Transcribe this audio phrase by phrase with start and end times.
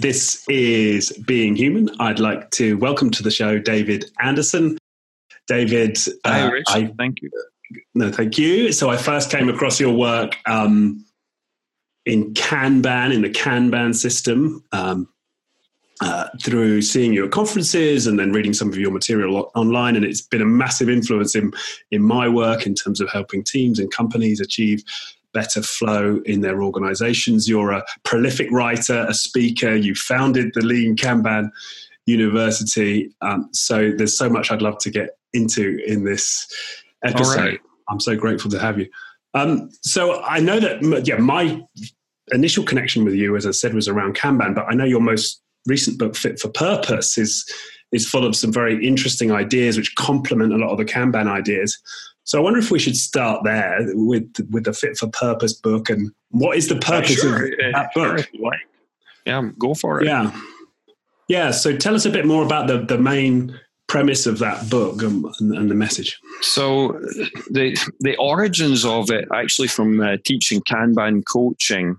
[0.00, 1.90] This is Being Human.
[2.00, 4.78] I'd like to welcome to the show David Anderson.
[5.46, 6.64] David, Hi, uh, Rich.
[6.68, 7.30] I, thank you.
[7.94, 8.72] No, thank you.
[8.72, 11.04] So I first came across your work um,
[12.06, 15.06] in Kanban, in the Kanban system, um,
[16.00, 19.96] uh, through seeing you at conferences and then reading some of your material online.
[19.96, 21.52] And it's been a massive influence in,
[21.90, 24.82] in my work in terms of helping teams and companies achieve
[25.32, 27.48] better flow in their organizations.
[27.48, 29.74] You're a prolific writer, a speaker.
[29.74, 31.50] You founded the Lean Kanban
[32.06, 33.10] University.
[33.20, 36.46] Um, so there's so much I'd love to get into in this
[37.04, 37.36] episode.
[37.36, 37.60] Right.
[37.88, 38.88] I'm so grateful to have you.
[39.34, 41.62] Um, so I know that, yeah, my
[42.32, 45.40] initial connection with you, as I said, was around Kanban, but I know your most
[45.66, 47.44] recent book, Fit for Purpose, is
[47.92, 51.76] is full of some very interesting ideas which complement a lot of the Kanban ideas.
[52.24, 55.90] So I wonder if we should start there with with the Fit for Purpose book
[55.90, 57.46] and what is the purpose uh, sure.
[57.46, 58.28] of that uh, book?
[58.34, 58.52] Sure.
[59.26, 60.06] Yeah, go for it.
[60.06, 60.32] Yeah,
[61.28, 61.50] yeah.
[61.50, 63.58] So tell us a bit more about the the main
[63.90, 66.16] premise of that book and, and, the message?
[66.42, 66.92] So,
[67.50, 71.96] the the origins of it actually from uh, teaching Kanban coaching,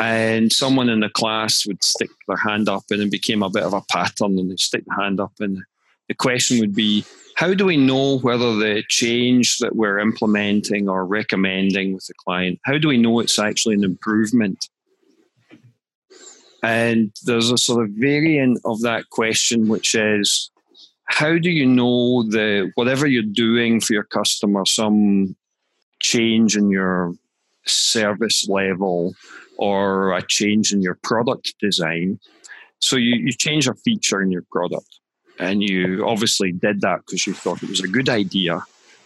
[0.00, 3.62] and someone in the class would stick their hand up, and it became a bit
[3.62, 5.62] of a pattern, and they stick the hand up, and
[6.08, 7.04] the question would be,
[7.36, 12.60] how do we know whether the change that we're implementing or recommending with the client,
[12.64, 14.68] how do we know it's actually an improvement?
[16.62, 20.50] And there's a sort of variant of that question, which is
[21.06, 25.34] how do you know that whatever you're doing for your customer, some
[26.00, 27.14] change in your
[27.66, 29.14] service level
[29.56, 32.20] or a change in your product design?
[32.80, 34.89] So you, you change a feature in your product
[35.40, 38.62] and you obviously did that because you thought it was a good idea.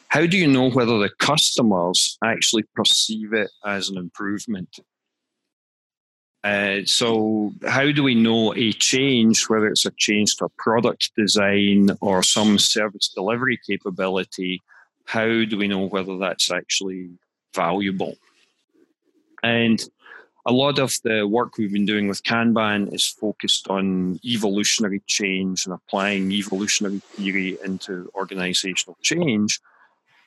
[0.08, 4.80] How do you know whether the customers actually perceive it as an improvement?
[6.42, 11.12] Uh, so, how do we know a change, whether it's a change to a product
[11.16, 14.60] design or some service delivery capability?
[15.06, 17.10] How do we know whether that's actually
[17.54, 18.16] valuable?
[19.42, 19.82] And
[20.46, 25.64] a lot of the work we've been doing with Kanban is focused on evolutionary change
[25.64, 29.58] and applying evolutionary theory into organizational change.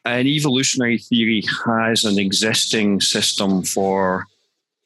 [0.05, 4.25] And evolutionary theory has an existing system for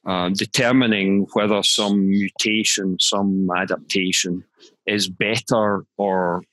[0.05, 4.43] uh, determining whether some mutation, some adaptation
[4.85, 6.43] is better or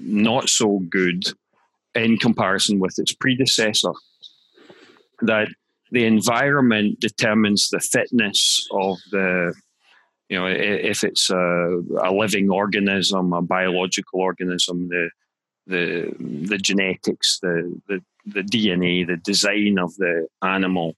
[0.00, 1.24] not so good
[1.94, 3.92] in comparison with its predecessor.
[5.22, 5.48] That
[5.90, 9.54] the environment determines the fitness of the,
[10.28, 15.10] you know, if it's a, a living organism, a biological organism, the
[15.66, 20.96] the the genetics, the, the the DNA, the design of the animal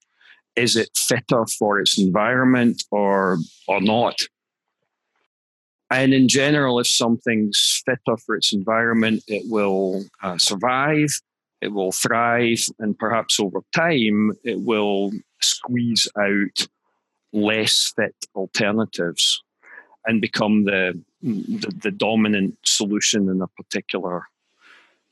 [0.57, 4.17] is it fitter for its environment or or not?
[5.91, 11.09] And in general, if something's fitter for its environment, it will uh, survive,
[11.61, 16.69] it will thrive, and perhaps over time, it will squeeze out
[17.33, 19.43] less fit alternatives
[20.07, 24.25] and become the, the, the dominant solution in a particular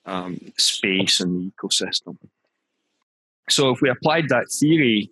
[0.07, 2.17] um, space and ecosystem.
[3.51, 5.11] So, if we applied that theory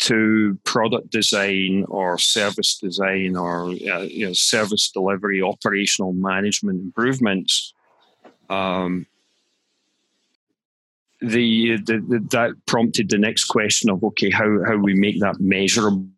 [0.00, 7.74] to product design or service design or uh, you know, service delivery, operational management improvements.
[8.48, 9.06] Um,
[11.20, 15.40] the, the, the, that prompted the next question of okay, how how we make that
[15.40, 16.08] measurable.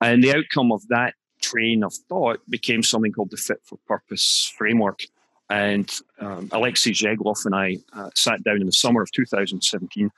[0.00, 4.52] And the outcome of that train of thought became something called the Fit for Purpose
[4.56, 5.04] framework,
[5.50, 10.10] and um, Alexei Zheglov and I uh, sat down in the summer of 2017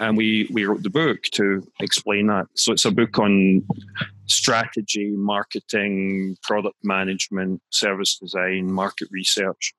[0.00, 2.46] and we, we wrote the book to explain that.
[2.54, 3.66] So it's a book on
[4.28, 9.74] strategy, marketing, product management, service design, market research.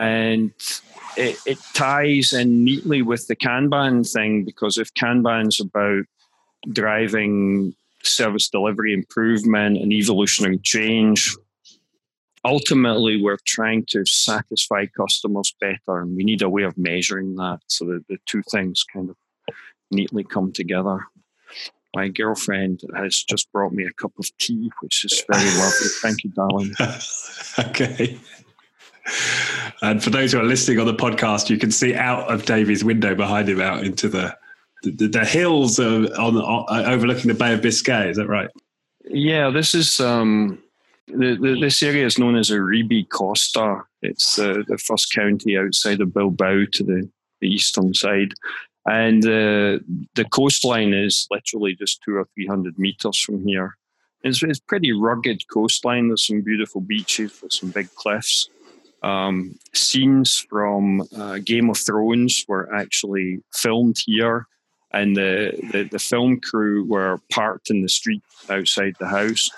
[0.00, 0.52] And
[1.16, 6.04] it, it ties in neatly with the Kanban thing because if Kanban's about
[6.72, 11.36] driving service delivery improvement and evolutionary change,
[12.44, 17.60] ultimately we're trying to satisfy customers better and we need a way of measuring that
[17.68, 19.16] so that the two things kind of
[19.90, 20.98] neatly come together
[21.94, 25.88] my girlfriend has just brought me a cup of tea which is very lovely.
[26.02, 26.72] Thank you darling.
[27.56, 28.18] Okay.
[29.80, 32.82] And for those who are listening on the podcast you can see out of Davy's
[32.82, 34.36] window behind him out into the
[34.82, 38.10] the, the hills of, on, on overlooking the bay of biscay.
[38.10, 38.48] Is that right?
[39.04, 40.58] Yeah this is um
[41.06, 43.82] the, the, this area is known as Uribe Costa.
[44.02, 47.08] It's uh, the first county outside of Bilbao to the,
[47.40, 48.32] the eastern side.
[48.86, 49.80] And the
[50.14, 53.76] the coastline is literally just two or three hundred meters from here.
[54.22, 56.08] It's, it's pretty rugged coastline.
[56.08, 58.48] There's some beautiful beaches with some big cliffs.
[59.02, 64.46] Um, scenes from uh, Game of Thrones were actually filmed here,
[64.92, 69.50] and the, the, the film crew were parked in the street outside the house.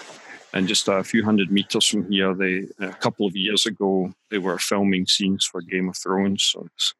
[0.52, 4.38] And just a few hundred meters from here, they a couple of years ago they
[4.38, 6.42] were filming scenes for Game of Thrones.
[6.42, 6.94] So it's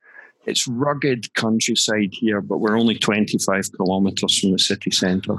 [0.47, 5.37] it's rugged countryside here, but we're only 25 kilometers from the city centre.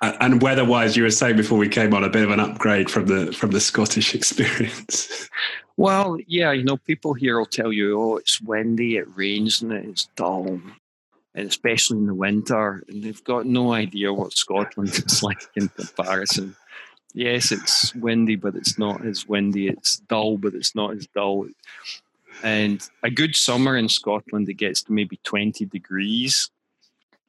[0.00, 3.06] And weather-wise, you were saying before we came on a bit of an upgrade from
[3.06, 5.28] the from the Scottish experience.
[5.76, 9.72] Well, yeah, you know, people here will tell you, "Oh, it's windy, it rains, and
[9.72, 10.60] it's dull,"
[11.34, 15.68] and especially in the winter, and they've got no idea what Scotland is like in
[15.68, 16.54] comparison.
[17.12, 19.66] Yes, it's windy, but it's not as windy.
[19.66, 21.48] It's dull, but it's not as dull.
[22.42, 26.50] And a good summer in Scotland, it gets to maybe 20 degrees.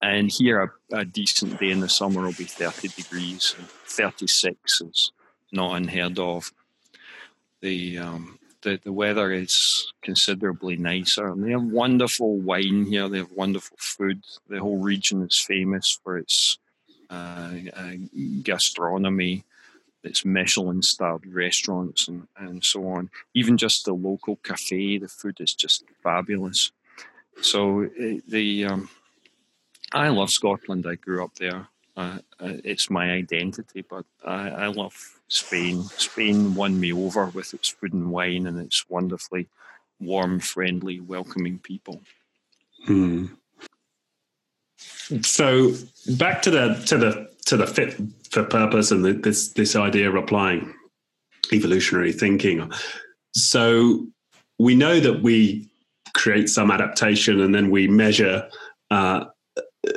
[0.02, 3.56] And here, a, a decent day in the summer will be 30 degrees.
[3.58, 5.12] And 36 is
[5.52, 6.52] not unheard of.
[7.62, 11.28] The, um, the, the weather is considerably nicer.
[11.28, 13.10] And they have wonderful wine here.
[13.10, 14.24] They have wonderful food.
[14.48, 16.60] The whole region is famous for its
[17.10, 17.92] uh, uh,
[18.44, 19.44] gastronomy
[20.04, 23.10] it's Michelin starred restaurants and, and so on.
[23.34, 26.72] Even just the local cafe, the food is just fabulous.
[27.42, 28.90] So eh, the um,
[29.92, 30.86] I love Scotland.
[30.88, 31.68] I grew up there.
[31.98, 35.84] Uh, uh, it's my identity, but I, I, love Spain.
[35.84, 39.50] Spain won me over with its food and wine and its wonderfully
[40.00, 42.02] warm, friendly, welcoming people.
[42.86, 43.26] Hmm.
[45.22, 45.74] So
[46.18, 48.00] back to the to the to the fit
[48.30, 50.72] for purpose and the, this this idea of applying
[51.52, 52.72] evolutionary thinking.
[53.34, 54.06] So
[54.60, 55.68] we know that we
[56.14, 58.48] create some adaptation and then we measure
[58.92, 59.26] uh,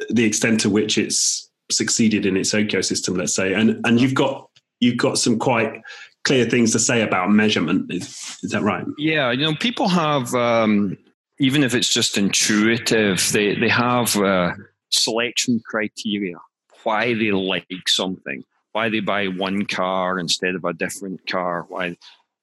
[0.09, 3.19] the extent to which it's succeeded in its ecosystem.
[3.19, 4.49] Let's say, and and you've got
[4.81, 5.83] you've got some quite
[6.25, 7.93] clear things to say about measurement.
[7.93, 8.87] Is, is that right?
[8.97, 10.97] Yeah, you know, people have um,
[11.39, 14.17] even if it's just intuitive, they they have.
[14.17, 14.55] Uh,
[14.93, 16.37] selection criteria,
[16.84, 21.96] why they like something, why they buy one car instead of a different car, why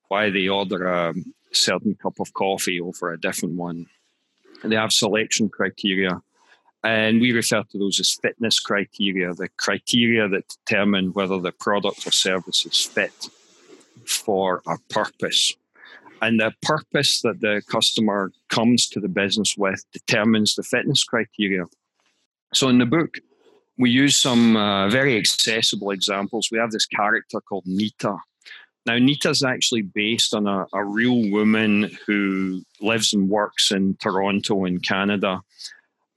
[0.09, 1.13] why they order a
[1.51, 3.86] certain cup of coffee over a different one.
[4.62, 6.21] And they have selection criteria.
[6.83, 12.07] And we refer to those as fitness criteria, the criteria that determine whether the product
[12.07, 13.30] or service is fit
[14.06, 15.56] for a purpose.
[16.21, 21.65] And the purpose that the customer comes to the business with determines the fitness criteria.
[22.53, 23.19] So in the book,
[23.80, 26.50] we use some uh, very accessible examples.
[26.52, 28.18] We have this character called Nita.
[28.86, 33.96] Now, Nita is actually based on a, a, real woman who lives and works in
[33.96, 35.42] Toronto, in Canada.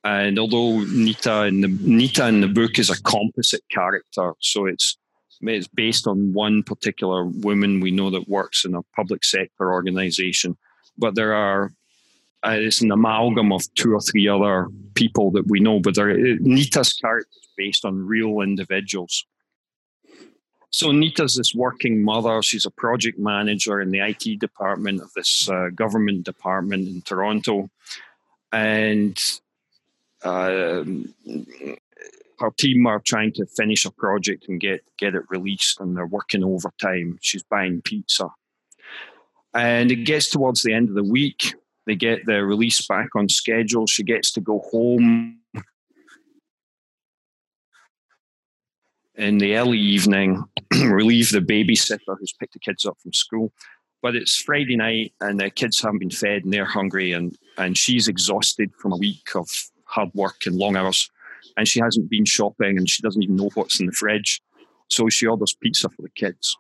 [0.05, 4.97] And although Nita in the Nita in the book is a composite character, so it's
[5.43, 10.57] it's based on one particular woman we know that works in a public sector organization.
[10.99, 11.73] But there are
[12.45, 16.17] uh, it's an amalgam of two or three other people that we know, but they're,
[16.41, 19.27] Nita's character based on real individuals.
[20.71, 22.41] So Nita's this working mother.
[22.43, 27.69] She's a project manager in the IT department of this uh, government department in Toronto,
[28.51, 29.19] and
[30.25, 30.85] uh,
[32.39, 36.07] her team are trying to finish a project and get get it released, and they're
[36.07, 37.19] working overtime.
[37.21, 38.31] She's buying pizza,
[39.53, 41.55] and it gets towards the end of the week,
[41.87, 43.87] they get the release back on schedule.
[43.87, 45.41] She gets to go home
[49.17, 53.53] in the early evening, relieve the babysitter who's picked the kids up from school.
[54.01, 57.79] But it's Friday night and the kids haven't been fed and they're hungry and, and
[57.79, 59.49] she's exhausted from a week of
[59.85, 61.11] hard work and long hours.
[61.57, 64.43] And she hasn't been shopping and she doesn't even know what's in the fridge.
[64.89, 66.57] So she orders pizza for the kids.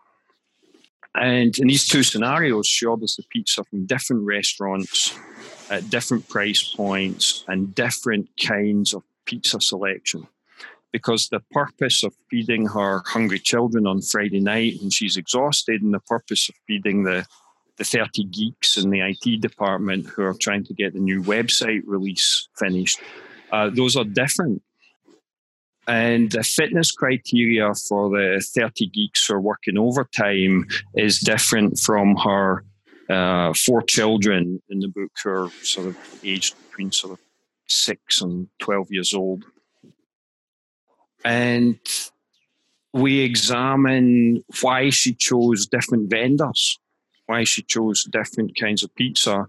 [1.15, 5.19] And in these two scenarios, she orders the pizza from different restaurants
[5.69, 10.27] at different price points and different kinds of pizza selection.
[10.93, 15.95] Because the purpose of feeding her hungry children on Friday night when she's exhausted, and
[15.95, 17.27] the purpose of feeding the,
[17.79, 21.83] the 30 geeks in the IT department who are trying to get the new website
[21.87, 23.01] release finished,
[23.53, 24.63] uh, those are different.
[25.89, 32.17] And the fitness criteria for the 30 geeks who are working overtime is different from
[32.17, 32.65] her
[33.11, 37.19] uh, four children in the book who are sort of aged between sort of
[37.69, 39.45] six and 12 years old.
[41.25, 41.79] And
[42.93, 46.79] we examine why she chose different vendors,
[47.27, 49.47] why she chose different kinds of pizza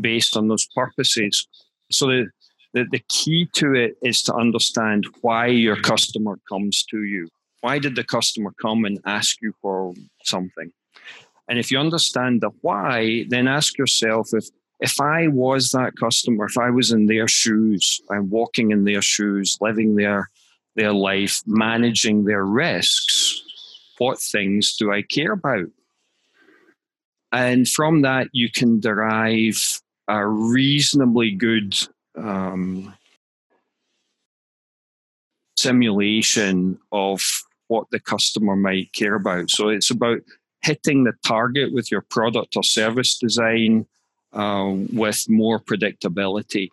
[0.00, 1.46] based on those purposes.
[1.90, 2.30] So the,
[2.72, 7.28] the, the key to it is to understand why your customer comes to you.
[7.60, 10.70] Why did the customer come and ask you for something?
[11.48, 14.48] And if you understand the why, then ask yourself if
[14.80, 19.00] if I was that customer, if I was in their shoes, I'm walking in their
[19.00, 20.28] shoes, living their
[20.76, 23.42] their life, managing their risks,
[23.98, 25.66] what things do I care about?
[27.32, 31.76] And from that, you can derive a reasonably good
[32.16, 32.94] um,
[35.56, 37.20] simulation of
[37.68, 39.50] what the customer might care about.
[39.50, 40.20] So it's about
[40.62, 43.86] hitting the target with your product or service design
[44.32, 46.70] uh, with more predictability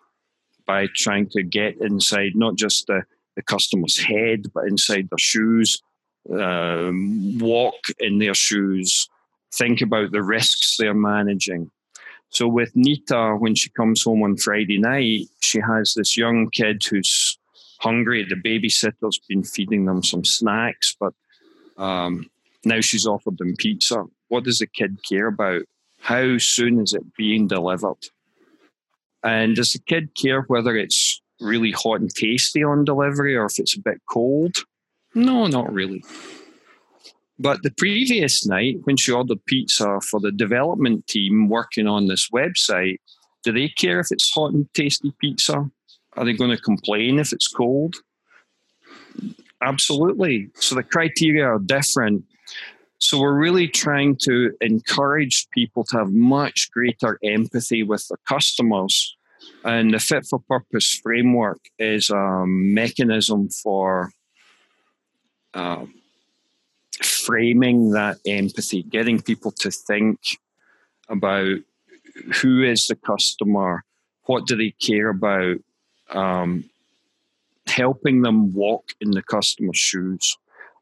[0.66, 3.02] by trying to get inside not just the,
[3.36, 5.82] the customer's head, but inside their shoes,
[6.30, 9.08] um, walk in their shoes,
[9.52, 11.70] think about the risks they're managing.
[12.30, 16.82] So with Nita, when she comes home on Friday night, she has this young kid
[16.84, 17.38] who's
[17.78, 18.24] hungry.
[18.24, 21.12] The babysitter's been feeding them some snacks, but
[21.76, 22.30] um,
[22.64, 24.04] now she's offered them pizza.
[24.28, 25.62] What does the kid care about?
[26.00, 28.08] How soon is it being delivered?
[29.22, 33.58] And does the kid care whether it's really hot and tasty on delivery or if
[33.58, 34.56] it's a bit cold?
[35.14, 36.02] No, not really.
[37.38, 42.28] But the previous night, when she ordered pizza for the development team working on this
[42.30, 42.98] website,
[43.42, 45.68] do they care if it's hot and tasty pizza?
[46.16, 47.96] Are they going to complain if it's cold?
[49.62, 50.50] Absolutely.
[50.54, 52.24] So the criteria are different.
[52.98, 59.16] So we're really trying to encourage people to have much greater empathy with their customers.
[59.64, 64.10] And the fit for purpose framework is a mechanism for
[65.54, 65.86] uh,
[67.02, 70.18] framing that empathy, getting people to think
[71.08, 71.58] about
[72.40, 73.84] who is the customer,
[74.24, 75.56] what do they care about,
[76.10, 76.64] um,
[77.66, 80.36] helping them walk in the customer's shoes,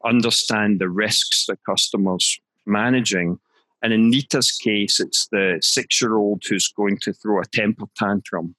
[0.05, 3.39] understand the risks the customer's managing.
[3.83, 7.87] And in Nita's case, it's the six year old who's going to throw a temper
[7.97, 8.55] tantrum.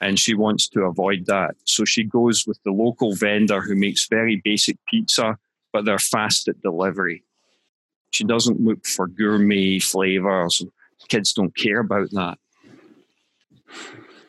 [0.00, 1.56] And she wants to avoid that.
[1.64, 5.38] So she goes with the local vendor who makes very basic pizza
[5.76, 7.22] but they're fast at delivery.
[8.10, 10.64] She doesn't look for gourmet flavors.
[11.08, 12.38] Kids don't care about that.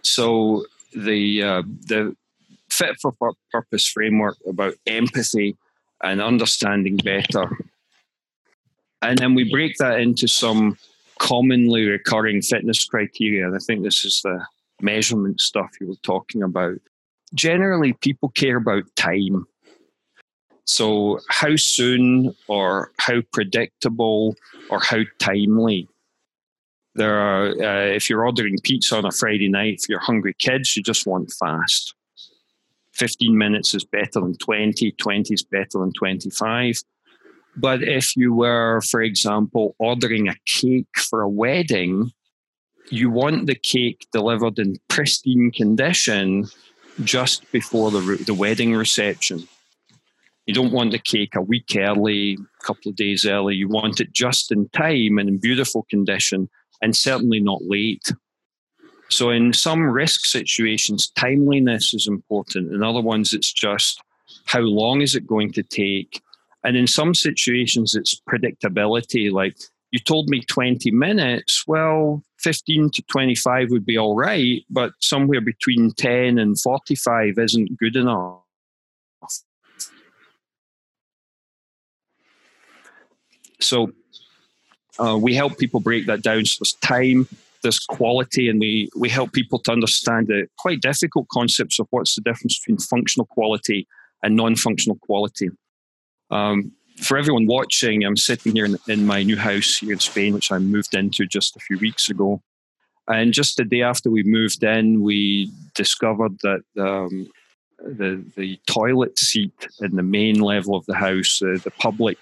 [0.01, 2.17] So the uh, the
[2.69, 3.13] fit for
[3.49, 5.55] purpose framework about empathy
[6.03, 7.49] and understanding better,
[9.01, 10.77] and then we break that into some
[11.19, 13.45] commonly recurring fitness criteria.
[13.45, 14.45] And I think this is the
[14.81, 16.77] measurement stuff you were talking about.
[17.33, 19.47] Generally, people care about time
[20.67, 24.35] so, how soon or how predictable
[24.69, 25.87] or how timely?
[26.95, 30.75] There are, uh, if you're ordering pizza on a Friday night, if you're hungry kids,
[30.75, 31.93] you just want fast.
[32.93, 36.83] 15 minutes is better than 20, 20 is better than 25.
[37.57, 42.11] But if you were, for example, ordering a cake for a wedding,
[42.89, 46.47] you want the cake delivered in pristine condition
[47.03, 49.47] just before the, the wedding reception.
[50.45, 53.55] You don't want the cake a week early, a couple of days early.
[53.55, 56.49] You want it just in time and in beautiful condition,
[56.81, 58.11] and certainly not late.
[59.09, 62.71] So, in some risk situations, timeliness is important.
[62.73, 64.01] In other ones, it's just
[64.45, 66.21] how long is it going to take?
[66.67, 69.31] And in some situations, it's predictability.
[69.31, 69.55] Like
[69.91, 75.39] you told me 20 minutes, well, 15 to 25 would be all right, but somewhere
[75.39, 78.41] between 10 and 45 isn't good enough.
[83.61, 83.93] So
[84.99, 86.43] uh, we help people break that down.
[86.43, 87.29] So there's time,
[87.63, 92.15] there's quality, and we, we help people to understand the quite difficult concepts of what's
[92.15, 93.87] the difference between functional quality
[94.21, 95.49] and non functional quality.
[96.31, 100.33] Um, for everyone watching, I'm sitting here in, in, my new house here in Spain,
[100.33, 102.41] which I moved into just a few weeks ago.
[103.07, 107.29] And just the day after we moved in, we discovered that um,
[107.79, 112.17] the the toilet seat in the main level of the house, uh, the public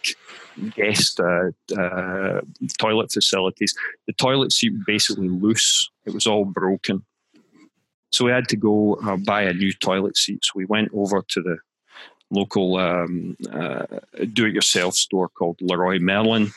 [0.75, 2.41] guest uh, uh,
[2.77, 3.73] toilet facilities,
[4.07, 5.89] the toilet seat was basically loose.
[6.05, 7.03] It was all broken.
[8.11, 10.45] So we had to go uh, buy a new toilet seat.
[10.45, 11.57] So we went over to the
[12.31, 13.85] local um, uh,
[14.33, 16.51] do-it-yourself store called Leroy Merlin,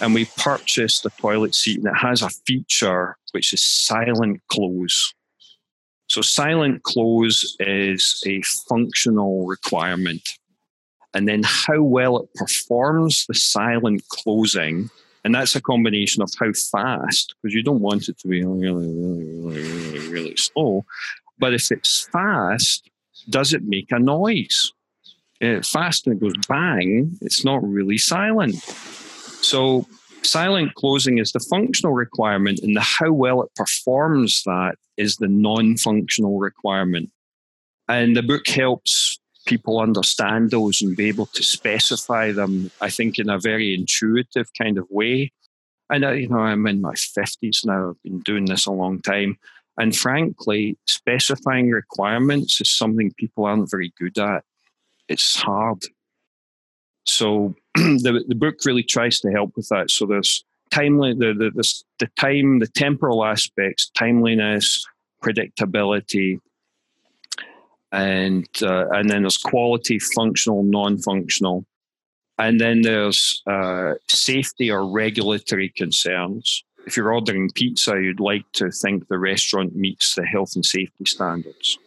[0.00, 5.14] and we purchased a toilet seat, and it has a feature which is silent close.
[6.08, 10.28] So silent close is a functional requirement.
[11.14, 14.90] And then how well it performs the silent closing,
[15.24, 18.88] and that's a combination of how fast, because you don't want it to be really,
[18.88, 20.84] really, really, really, really slow,
[21.38, 22.90] But if it's fast,
[23.28, 24.72] does it make a noise?
[25.44, 28.54] If fast and it goes bang, it's not really silent.
[28.54, 29.86] So
[30.22, 35.28] silent closing is the functional requirement, and the how well it performs that is the
[35.28, 37.10] non-functional requirement.
[37.88, 43.18] And the book helps people understand those and be able to specify them, I think,
[43.18, 45.32] in a very intuitive kind of way.
[45.90, 49.02] And, uh, you know, I'm in my 50s now, I've been doing this a long
[49.02, 49.36] time.
[49.76, 54.44] And frankly, specifying requirements is something people aren't very good at.
[55.08, 55.82] It's hard.
[57.06, 59.90] So the, the book really tries to help with that.
[59.90, 64.84] So there's timely the, the, the, the time, the temporal aspects, timeliness,
[65.22, 66.38] predictability,
[67.92, 71.64] and uh, and then there's quality, functional, non-functional,
[72.38, 76.64] and then there's uh, safety or regulatory concerns.
[76.86, 81.04] If you're ordering pizza, you'd like to think the restaurant meets the health and safety
[81.06, 81.78] standards.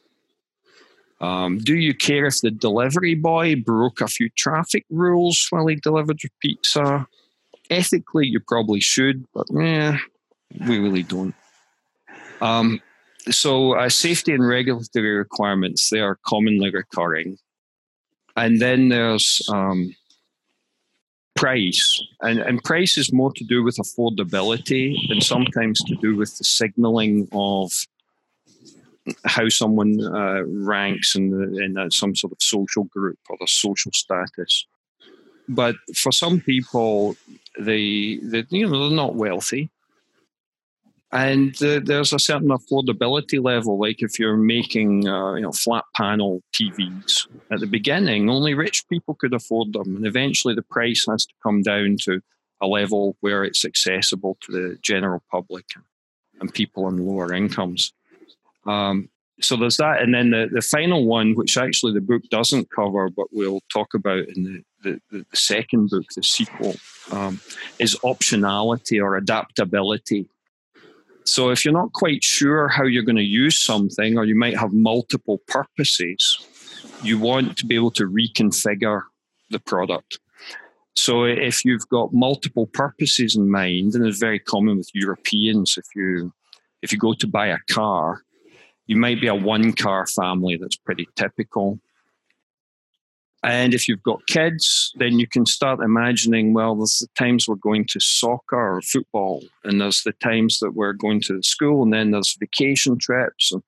[1.20, 5.76] Um, do you care if the delivery boy broke a few traffic rules while he
[5.76, 7.08] delivered your pizza?
[7.70, 9.98] Ethically, you probably should, but yeah,
[10.68, 11.36] we really don't.
[12.40, 12.82] Um,
[13.32, 17.38] so uh, safety and regulatory requirements they are commonly recurring
[18.36, 19.94] and then there's um,
[21.36, 26.38] price and, and price is more to do with affordability and sometimes to do with
[26.38, 27.72] the signaling of
[29.26, 33.92] how someone uh, ranks in, the, in some sort of social group or the social
[33.94, 34.66] status.
[35.50, 37.16] But for some people
[37.60, 39.70] they, they you know they're not wealthy.
[41.14, 45.86] And uh, there's a certain affordability level like if you're making uh, you know flat
[45.96, 51.06] panel tvs at the beginning only rich people could afford them and eventually the price
[51.08, 52.20] has to come down to
[52.60, 55.64] a level where it's accessible to the general public
[56.42, 57.94] and people on lower incomes
[58.68, 59.10] um,
[59.40, 63.10] so there's that and then the, the final one which actually the book doesn't cover
[63.10, 66.76] but we'll talk about in the, the, the second book the sequel
[67.12, 67.40] um,
[67.80, 70.28] is optionality or adaptability
[71.28, 74.58] so if you're not quite sure how you're going to use something, or you might
[74.58, 76.40] have multiple purposes,
[77.04, 79.02] you want to be able to reconfigure
[79.50, 80.20] the product.
[80.96, 85.86] So if you've got multiple purposes in mind, and it's very common with Europeans, if
[85.96, 86.32] you
[86.82, 88.22] if you go to buy a car,
[88.88, 91.80] you might be a one car family that's pretty typical.
[93.44, 97.56] And if you've got kids, then you can start imagining well, there's the times we're
[97.56, 101.94] going to soccer or football, and there's the times that we're going to school, and
[101.94, 103.64] then there's vacation trips, and,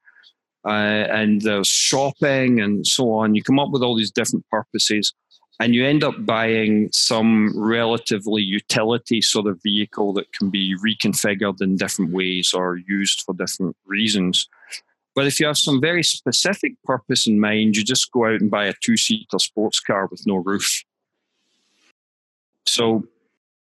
[0.65, 3.35] uh, and there's shopping, and so on.
[3.35, 5.13] You come up with all these different purposes,
[5.59, 11.61] and you end up buying some relatively utility sort of vehicle that can be reconfigured
[11.61, 14.49] in different ways or used for different reasons.
[15.15, 18.51] But if you have some very specific purpose in mind, you just go out and
[18.51, 20.83] buy a two seater sports car with no roof.
[22.65, 23.03] So,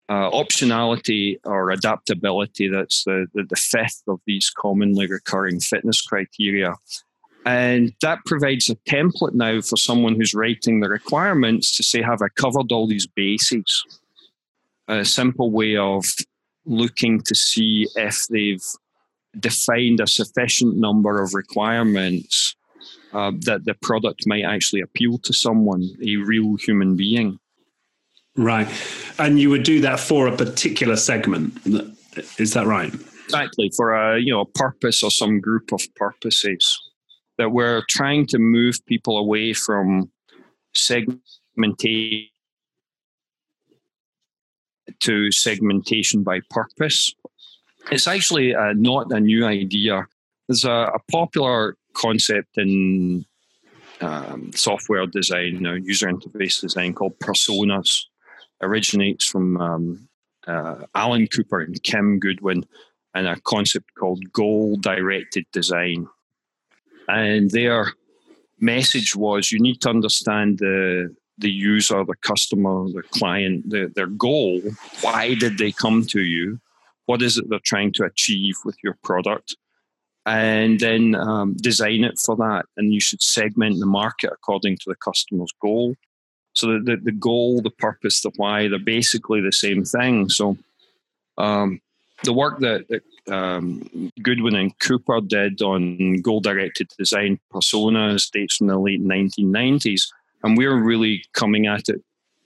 [0.09, 6.75] uh, optionality or adaptability that's the, the, the fifth of these commonly recurring fitness criteria.
[7.45, 12.21] And that provides a template now for someone who's writing the requirements to say, have
[12.21, 13.85] I covered all these bases?
[14.87, 16.05] A simple way of
[16.65, 18.63] looking to see if they've
[19.39, 22.55] defined a sufficient number of requirements
[23.13, 27.39] uh, that the product might actually appeal to someone, a real human being.
[28.37, 28.67] Right.
[29.17, 31.53] And you would do that for a particular segment.
[32.37, 32.93] Is that right?
[33.23, 33.71] Exactly.
[33.75, 36.77] For a you know a purpose or some group of purposes
[37.37, 40.11] that we're trying to move people away from
[40.73, 42.29] segmentation
[44.99, 47.13] to segmentation by purpose
[47.91, 50.07] it's actually uh, not a new idea.
[50.47, 53.25] There's a, a popular concept in
[54.01, 58.05] um, software design or user interface design called personas.
[58.61, 60.07] Originates from um,
[60.47, 62.65] uh, Alan Cooper and Kim Goodwin,
[63.13, 66.07] and a concept called goal directed design.
[67.07, 67.91] And their
[68.59, 74.07] message was you need to understand the the user, the customer, the client, the, their
[74.07, 74.61] goal.
[75.01, 76.61] Why did they come to you?
[77.05, 79.55] What is it they're trying to achieve with your product?
[80.25, 84.85] And then um, design it for that and you should segment the market according to
[84.87, 85.95] the customer's goal.
[86.53, 90.29] So the, the, the goal the purpose the why they're basically the same thing.
[90.29, 90.57] So
[91.37, 91.79] um,
[92.23, 98.57] the work that, that um, Goodwin and Cooper did on goal directed design personas dates
[98.57, 100.01] from the late 1990s
[100.43, 102.01] and we're really coming at it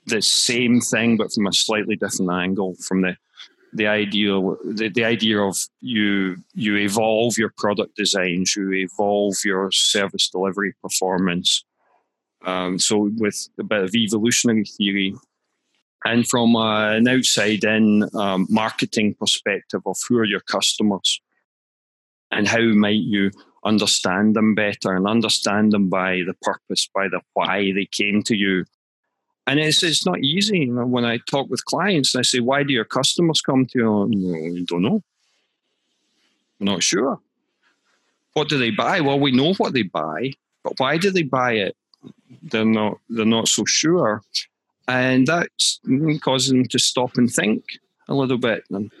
[0.06, 3.16] the same thing but from a slightly different angle from the
[3.72, 4.32] the idea
[4.64, 10.74] the, the idea of you you evolve your product designs, you evolve your service delivery
[10.82, 11.64] performance.
[12.44, 15.14] Um, so with a bit of evolutionary theory,
[16.04, 21.20] and from uh, an outside in um, marketing perspective of who are your customers
[22.30, 23.30] and how might you
[23.64, 28.36] understand them better and understand them by the purpose, by the why they came to
[28.36, 28.64] you.
[29.50, 30.60] And it's, it's not easy.
[30.60, 33.78] You know, when I talk with clients, I say, why do your customers come to
[33.78, 34.58] you?
[34.60, 35.02] I don't know.
[36.60, 37.18] I'm not sure.
[38.34, 39.00] What do they buy?
[39.00, 41.76] Well, we know what they buy, but why do they buy it?
[42.42, 42.98] They're not.
[43.08, 44.22] They're not so sure,
[44.86, 45.80] and that's
[46.20, 47.64] causing them to stop and think
[48.06, 48.92] a little bit and,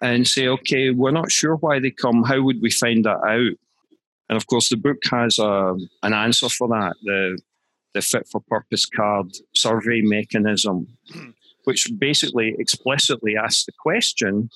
[0.00, 2.22] and say, okay, we're not sure why they come.
[2.22, 3.58] How would we find that out?
[4.28, 7.40] And of course, the book has a, um, an answer for that the,
[7.94, 10.86] the fit for purpose card survey mechanism,
[11.64, 14.50] which basically explicitly asks the question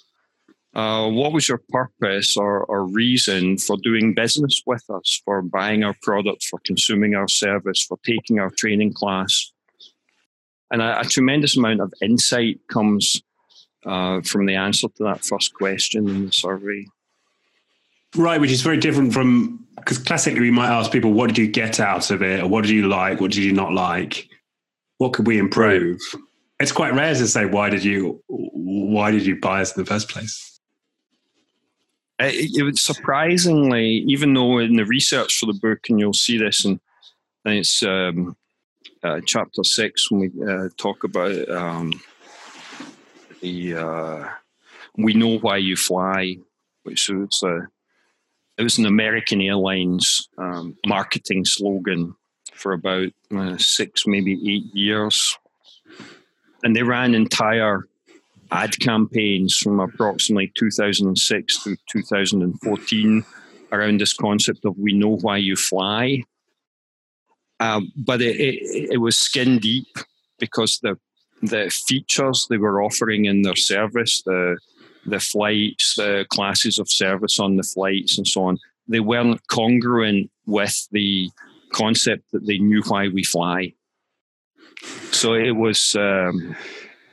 [0.75, 5.85] uh, what was your purpose or, or reason for doing business with us, for buying
[5.85, 9.53] our product, for consuming our service, for taking our training class?
[10.73, 13.23] And a, a tremendous amount of insight comes
[13.87, 16.87] uh, from the answer to that first question in the survey.
[18.17, 21.47] Right, which is very different from because classically we might ask people, "What did you
[21.47, 23.21] get out of it?" or "What did you like?
[23.21, 24.29] What did you not like?
[24.99, 26.01] What could we improve?"
[26.59, 28.23] It's quite rare to say, "Why did you?
[28.29, 30.59] Why did you buy us in the first place?"
[32.19, 36.39] It, it was surprisingly, even though in the research for the book, and you'll see
[36.39, 36.81] this, and,
[37.45, 38.37] it's um,
[39.03, 41.93] uh, chapter six when we uh, talk about um,
[43.43, 44.29] the uh,
[44.97, 46.39] "We know why you fly,"
[46.85, 47.69] which is a
[48.57, 52.15] it was an American Airlines um, marketing slogan
[52.53, 55.37] for about uh, six, maybe eight years.
[56.63, 57.89] And they ran entire
[58.53, 63.25] ad campaigns from approximately 2006 to 2014
[63.73, 66.23] around this concept of we know why you fly.
[67.59, 69.89] Uh, but it, it, it was skin deep
[70.39, 70.99] because the
[71.43, 74.57] the features they were offering in their service, the
[75.07, 80.31] the flights, the classes of service on the flights, and so on, they weren't congruent
[80.47, 81.31] with the
[81.73, 83.73] concept that they knew why we fly.
[85.11, 86.57] So it was um,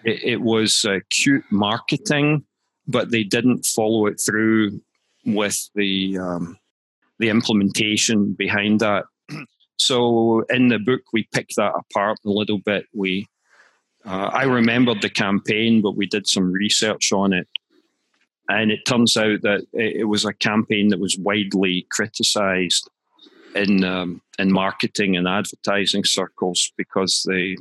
[0.04, 2.44] it, it, was uh, cute marketing,
[2.88, 4.82] but they didn't follow it through
[5.26, 6.58] with the um,
[7.20, 9.06] the implementation behind that.
[9.78, 12.86] So in the book, we pick that apart a little bit.
[12.94, 13.28] We
[14.06, 17.48] uh, I remembered the campaign, but we did some research on it
[18.52, 22.90] and it turns out that it, was a campaign that was widely criticised
[23.56, 27.58] in um, in marketing and advertising circles because they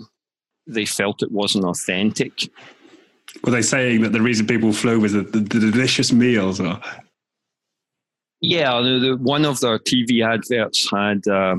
[0.67, 2.51] they felt it wasn't authentic.
[3.45, 6.61] Were they saying that the reason people flew was the, the, the delicious meals?
[6.61, 6.81] Or?
[8.41, 11.57] Yeah, the, the, one of their TV adverts had uh,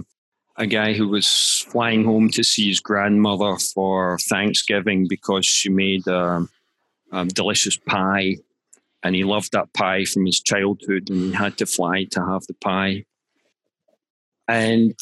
[0.58, 6.06] a guy who was flying home to see his grandmother for Thanksgiving because she made
[6.10, 6.50] um,
[7.14, 8.36] um, delicious pie
[9.04, 12.46] and he loved that pie from his childhood and he had to fly to have
[12.48, 13.06] the pie.
[14.48, 14.94] And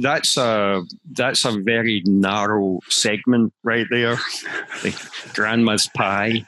[0.00, 4.16] that's a that's a very narrow segment right there.
[4.82, 6.46] The grandma's pie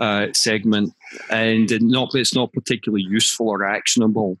[0.00, 0.94] uh, segment.
[1.30, 4.38] And not it's not particularly useful or actionable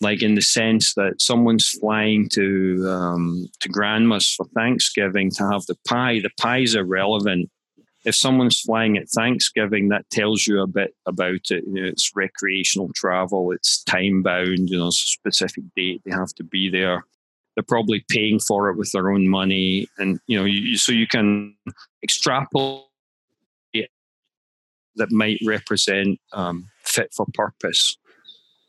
[0.00, 5.64] like in the sense that someone's flying to um, to grandma's for Thanksgiving to have
[5.66, 6.20] the pie.
[6.20, 7.50] The pie's irrelevant
[8.04, 11.64] if someone's flying at Thanksgiving, that tells you a bit about it.
[11.66, 16.44] You know, it's recreational travel, it's time bound, you know, specific date, they have to
[16.44, 17.04] be there.
[17.54, 19.88] They're probably paying for it with their own money.
[19.98, 21.54] And, you know, you, so you can
[22.02, 22.84] extrapolate
[24.96, 27.96] that might represent um, fit for purpose.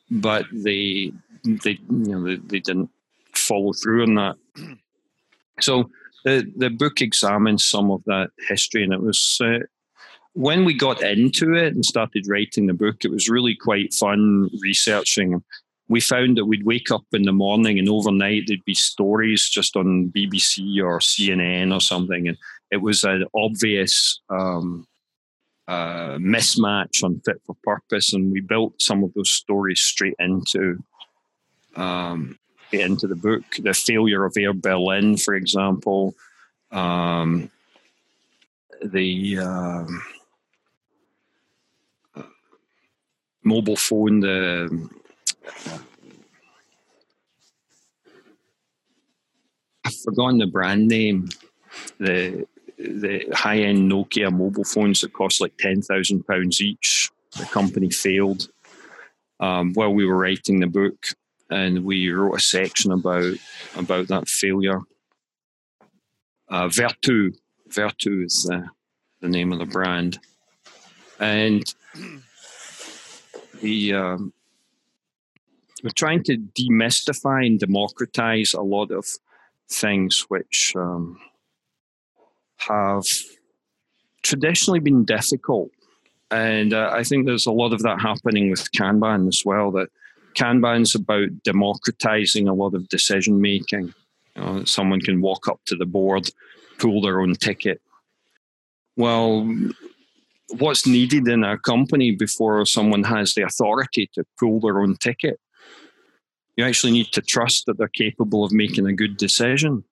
[0.10, 1.12] But they,
[1.44, 2.90] they, you know, they, they didn't
[3.34, 4.36] follow through on that.
[5.62, 5.90] So
[6.26, 9.60] the the book examines some of that history, and it was uh,
[10.34, 14.50] when we got into it and started writing the book, it was really quite fun
[14.62, 15.42] researching.
[15.88, 19.78] We found that we'd wake up in the morning and overnight there'd be stories just
[19.78, 22.38] on BBC or CNN or something, and
[22.72, 24.88] it was an obvious um,
[25.68, 30.84] uh, mismatch on fit for purpose, and we built some of those stories straight into
[31.76, 32.40] um,
[32.82, 33.44] into the book.
[33.60, 36.16] The failure of Air Berlin, for example,
[36.72, 37.50] um,
[38.84, 40.04] the um,
[43.44, 44.90] mobile phone, the
[49.86, 51.30] I've forgotten the brand name.
[52.00, 57.10] The the high end Nokia mobile phones that cost like ten thousand pounds each.
[57.38, 58.48] The company failed
[59.40, 61.08] um, while we were writing the book,
[61.50, 63.36] and we wrote a section about
[63.76, 64.82] about that failure.
[66.50, 67.36] Uh, Vertu,
[67.70, 68.68] Vertu is the,
[69.22, 70.20] the name of the brand,
[71.20, 71.74] and
[73.62, 74.34] the um,
[75.84, 79.06] we're trying to demystify and democratize a lot of
[79.70, 81.20] things which um,
[82.58, 83.06] have
[84.24, 85.70] traditionally been difficult.
[86.32, 89.72] And uh, I think there's a lot of that happening with Kanban as well.
[89.72, 89.90] That
[90.36, 93.94] Kanban's about democratizing a lot of decision making.
[94.36, 96.30] You know, someone can walk up to the board,
[96.78, 97.82] pull their own ticket.
[98.98, 99.50] Well,
[100.58, 105.40] what's needed in a company before someone has the authority to pull their own ticket?
[106.56, 109.84] You actually need to trust that they're capable of making a good decision.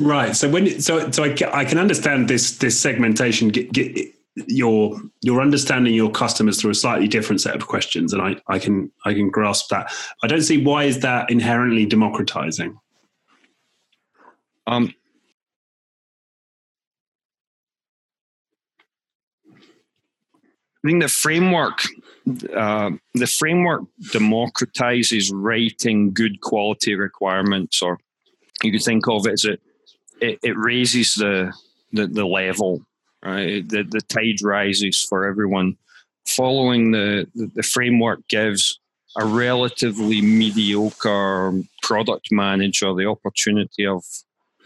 [0.00, 0.34] Right.
[0.36, 3.48] So when so so I, I can understand this this segmentation.
[3.48, 4.14] Get, get,
[4.46, 8.58] your you're understanding your customers through a slightly different set of questions, and I I
[8.58, 9.92] can I can grasp that.
[10.22, 12.78] I don't see why is that inherently democratizing.
[14.66, 14.94] Um,
[20.84, 21.80] I think the framework,
[22.54, 27.98] uh, the framework democratizes writing good quality requirements, or
[28.62, 29.60] you could think of it as it,
[30.20, 31.52] it, it raises the,
[31.92, 32.80] the, the level,
[33.24, 33.68] right?
[33.68, 35.76] The, the tide rises for everyone.
[36.26, 38.78] Following the, the, the framework gives
[39.16, 41.52] a relatively mediocre
[41.82, 44.04] product manager the opportunity of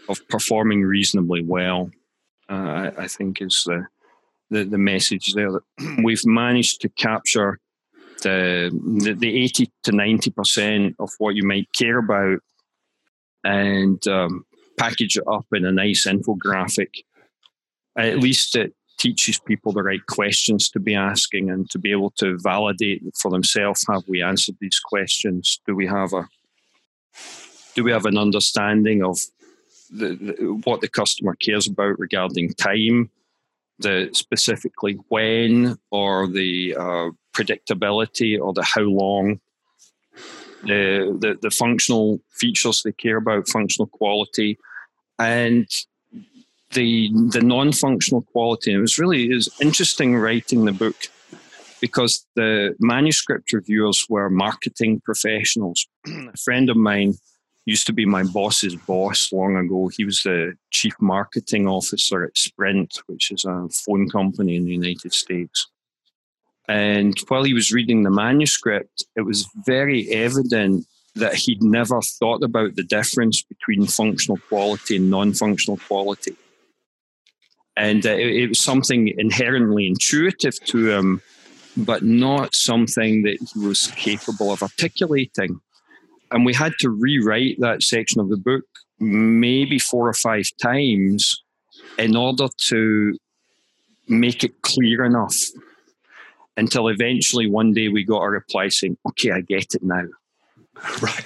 [0.09, 1.89] of performing reasonably well.
[2.49, 3.87] Uh, I, I, think is the
[4.49, 5.63] the, the message there that
[6.03, 7.59] we've managed to capture
[8.21, 8.69] the,
[9.03, 12.39] the, the 80 to 90% of what you might care about
[13.43, 14.45] and um,
[14.77, 17.03] package it up in a nice infographic.
[17.97, 22.11] At least it teaches people the right questions to be asking and to be able
[22.11, 25.59] to validate for themselves have we answered these questions?
[25.65, 26.27] Do we have a
[27.75, 29.19] do we have an understanding of
[29.89, 33.09] the, the, what the customer cares about regarding time
[33.79, 39.39] the specifically when or the uh, predictability or the how long?
[40.65, 44.57] The, the, the functional features they care about functional quality
[45.19, 45.67] and
[46.73, 50.95] the the non-functional quality it was really is interesting writing the book
[51.81, 57.13] because the manuscript reviewers were marketing professionals a friend of mine
[57.65, 59.87] used to be my boss's boss long ago.
[59.87, 64.73] He was the chief marketing officer at Sprint, which is a phone company in the
[64.73, 65.67] United States.
[66.67, 72.43] And while he was reading the manuscript, it was very evident that he'd never thought
[72.43, 76.35] about the difference between functional quality and non functional quality.
[77.75, 81.21] And uh, it, it was something inherently intuitive to him,
[81.75, 85.59] but not something that he was capable of articulating
[86.33, 88.65] and we had to rewrite that section of the book
[88.99, 91.43] maybe four or five times
[91.97, 93.15] in order to
[94.07, 95.35] make it clear enough
[96.57, 100.05] until eventually one day we got a reply saying, okay, I get it now.
[101.01, 101.23] Right.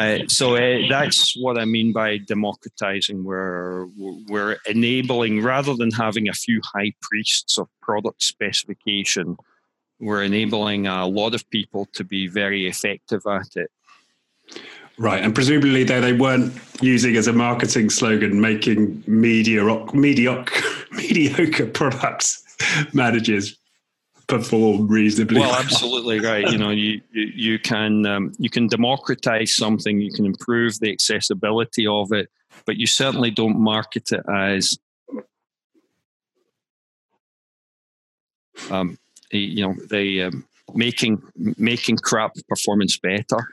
[0.00, 3.22] Uh, so uh, that's what I mean by democratizing.
[3.22, 3.84] We're,
[4.28, 9.36] we're enabling, rather than having a few high priests of product specification,
[9.98, 13.70] we're enabling a lot of people to be very effective at it.
[14.98, 21.66] Right, and presumably they, they weren't using as a marketing slogan making mediocre, mediocre, mediocre
[21.66, 22.42] products
[22.92, 23.59] managers
[24.30, 25.50] perform reasonably well.
[25.50, 25.60] well.
[25.60, 26.48] Absolutely right.
[26.50, 30.90] You know, you you, you can um, you can democratize something, you can improve the
[30.90, 32.28] accessibility of it,
[32.66, 34.78] but you certainly don't market it as
[38.70, 38.98] um,
[39.30, 43.46] you know the um, making making crap performance better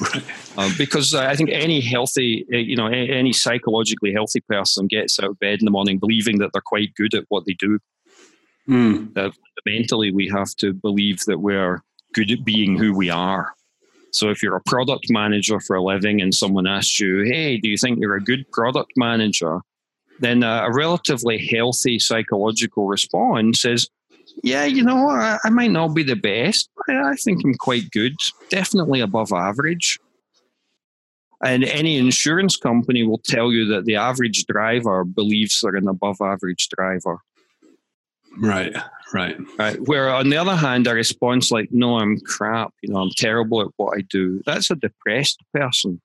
[0.00, 0.24] Right.
[0.56, 5.30] Um, because I think any healthy, eh, you know, any psychologically healthy person gets out
[5.30, 7.78] of bed in the morning believing that they're quite good at what they do.
[8.68, 9.14] Mm.
[9.14, 11.82] Fundamentally, we have to believe that we're
[12.14, 13.52] good at being who we are.
[14.10, 17.68] So if you're a product manager for a living and someone asks you, hey, do
[17.68, 19.60] you think you're a good product manager?
[20.20, 23.88] Then a relatively healthy psychological response is,
[24.42, 27.90] yeah, you know, I, I might not be the best, but I think I'm quite
[27.90, 28.14] good,
[28.50, 29.98] definitely above average.
[31.44, 36.20] And any insurance company will tell you that the average driver believes they're an above
[36.20, 37.18] average driver.
[38.40, 38.74] Right,
[39.12, 39.36] right.
[39.58, 39.80] Right.
[39.80, 43.60] Where on the other hand, a response like, no, I'm crap, you know, I'm terrible
[43.60, 46.00] at what I do, that's a depressed person.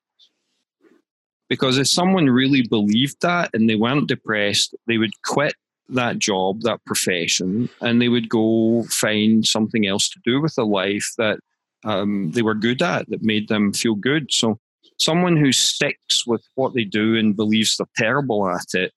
[1.48, 5.54] Because if someone really believed that and they weren't depressed, they would quit
[5.90, 10.64] that job, that profession, and they would go find something else to do with their
[10.64, 11.38] life that
[11.84, 14.32] um, they were good at, that made them feel good.
[14.32, 14.58] So,
[14.98, 18.92] someone who sticks with what they do and believes they're terrible at it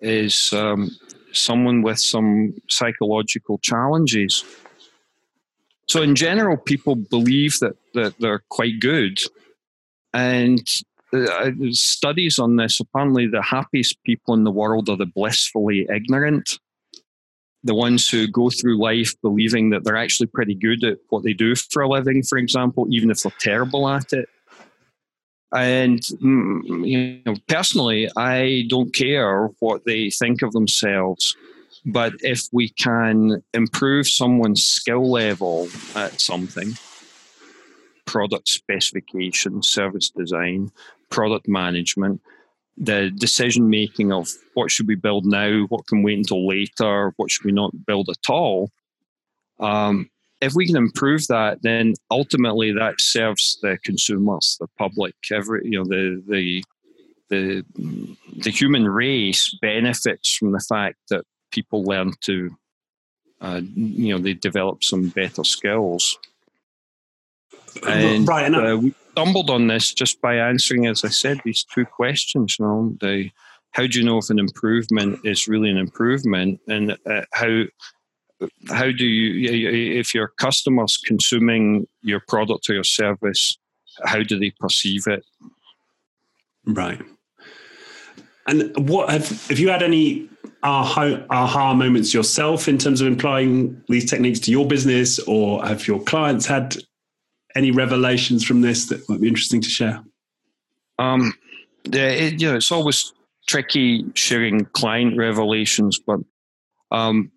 [0.00, 0.90] is um,
[1.32, 4.44] someone with some psychological challenges.
[5.88, 9.20] So, in general, people believe that, that they're quite good.
[10.12, 10.66] And
[11.12, 16.58] uh, studies on this apparently, the happiest people in the world are the blissfully ignorant.
[17.62, 21.34] The ones who go through life believing that they're actually pretty good at what they
[21.34, 24.28] do for a living, for example, even if they're terrible at it.
[25.52, 31.36] And mm, you know, personally, I don't care what they think of themselves.
[31.84, 36.72] But if we can improve someone's skill level at something,
[38.04, 40.70] product specification, service design,
[41.08, 42.20] product management,
[42.76, 47.30] the decision making of what should we build now, what can wait until later, what
[47.30, 48.70] should we not build at all.
[49.58, 50.10] Um,
[50.40, 55.78] if we can improve that, then ultimately that serves the consumers, the public, every you
[55.78, 56.64] know the the
[57.28, 57.64] the
[58.38, 62.50] the human race benefits from the fact that people learn to
[63.40, 66.18] uh, you know they develop some better skills.
[67.86, 71.84] And right, uh, we stumbled on this just by answering, as I said, these two
[71.84, 72.56] questions.
[72.58, 73.30] You know, the
[73.72, 77.64] how do you know if an improvement is really an improvement, and uh, how
[78.68, 83.58] how do you if your customers consuming your product or your service
[84.04, 85.24] how do they perceive it?
[86.64, 87.00] Right.
[88.46, 90.28] And what have have you had any
[90.62, 95.86] aha, aha moments yourself in terms of employing these techniques to your business or have
[95.86, 96.76] your clients had
[97.56, 100.02] any revelations from this that might be interesting to share?
[100.98, 101.34] Um
[101.84, 103.12] yeah, it, you know, it's always
[103.48, 106.20] tricky sharing client revelations but
[106.92, 107.30] um,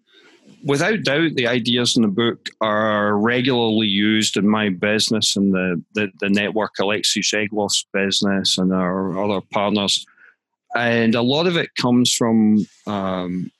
[0.63, 5.83] without doubt, the ideas in the book are regularly used in my business and the,
[5.93, 10.05] the, the network Alexei Zheglov's business and our other partners.
[10.75, 13.51] And a lot of it comes from um,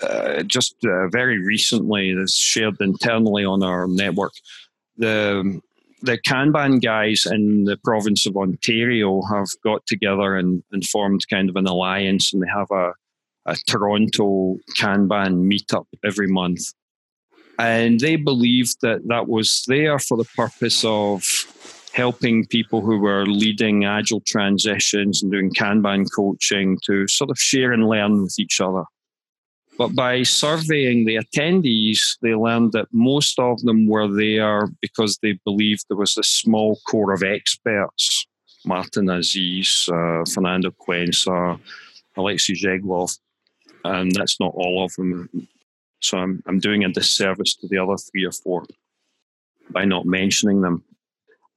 [0.00, 4.32] uh, just uh, very recently, that's shared internally on our network.
[4.96, 5.60] The
[6.02, 11.48] the Kanban guys in the province of Ontario have got together and, and formed kind
[11.48, 12.92] of an alliance, and they have a
[13.46, 16.72] a Toronto Kanban meetup every month.
[17.58, 21.24] And they believed that that was there for the purpose of
[21.92, 27.72] helping people who were leading agile transitions and doing Kanban coaching to sort of share
[27.72, 28.84] and learn with each other.
[29.78, 35.38] But by surveying the attendees, they learned that most of them were there because they
[35.44, 38.26] believed there was a small core of experts
[38.64, 41.58] Martin Aziz, uh, Fernando Cuenca,
[42.16, 43.18] Alexei Zheglov,
[43.84, 45.28] and that's not all of them.
[46.00, 48.64] So I'm, I'm doing a disservice to the other three or four
[49.70, 50.84] by not mentioning them.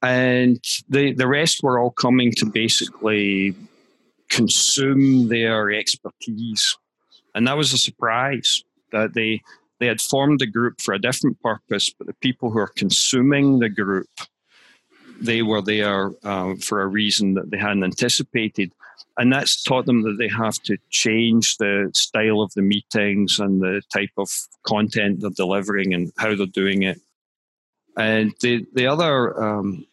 [0.02, 3.54] And the, the rest were all coming to basically
[4.28, 6.76] consume their expertise.
[7.34, 8.62] And that was a surprise
[8.92, 9.42] that they,
[9.80, 13.58] they had formed a group for a different purpose, but the people who are consuming
[13.58, 14.08] the group,
[15.20, 18.72] they were there uh, for a reason that they hadn't anticipated
[19.18, 23.60] and that's taught them that they have to change the style of the meetings and
[23.60, 24.30] the type of
[24.64, 27.00] content they're delivering and how they're doing it.
[27.96, 29.84] And the the other um,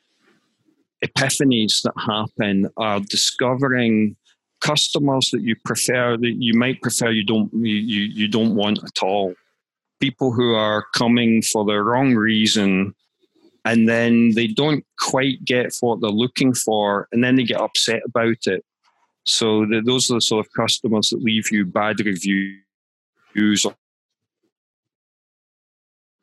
[1.03, 4.15] epiphanies that happen are discovering
[4.61, 9.03] customers that you prefer that you might prefer you don't you, you don't want at
[9.03, 9.33] all
[9.99, 12.93] people who are coming for the wrong reason
[13.65, 18.01] and then they don't quite get what they're looking for and then they get upset
[18.05, 18.63] about it
[19.25, 23.75] so the, those are the sort of customers that leave you bad reviews or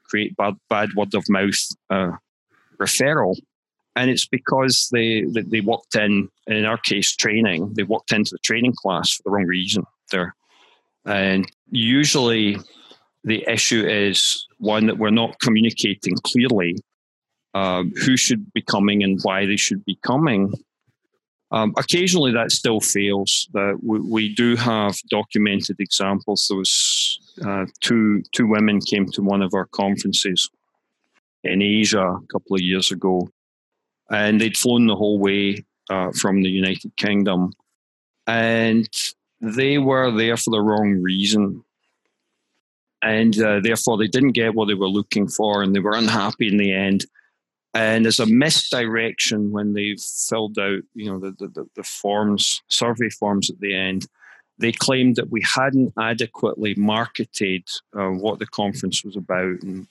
[0.08, 1.58] create bad, bad word of mouth
[1.90, 2.12] uh,
[2.78, 3.36] referral.
[3.94, 8.30] And it's because they, they, they walked in, in our case, training, they walked into
[8.32, 9.84] the training class for the wrong reason.
[10.10, 10.34] There,
[11.04, 12.58] and usually
[13.24, 16.76] the issue is one that we're not communicating clearly
[17.54, 20.52] um, who should be coming and why they should be coming.
[21.52, 23.46] Um, occasionally, that still fails.
[23.54, 26.46] Uh, we, we, do have documented examples.
[26.48, 30.48] There was uh, two two women came to one of our conferences
[31.44, 33.28] in Asia a couple of years ago,
[34.10, 37.52] and they'd flown the whole way uh, from the United Kingdom,
[38.26, 38.88] and
[39.42, 41.62] they were there for the wrong reason.
[43.02, 46.48] And uh, therefore, they didn't get what they were looking for, and they were unhappy
[46.48, 47.04] in the end
[47.74, 53.08] And there's a misdirection when they've filled out, you know, the, the, the forms, survey
[53.08, 54.06] forms at the end.
[54.58, 57.64] They claimed that we hadn't adequately marketed
[57.96, 59.86] uh, what the conference was about and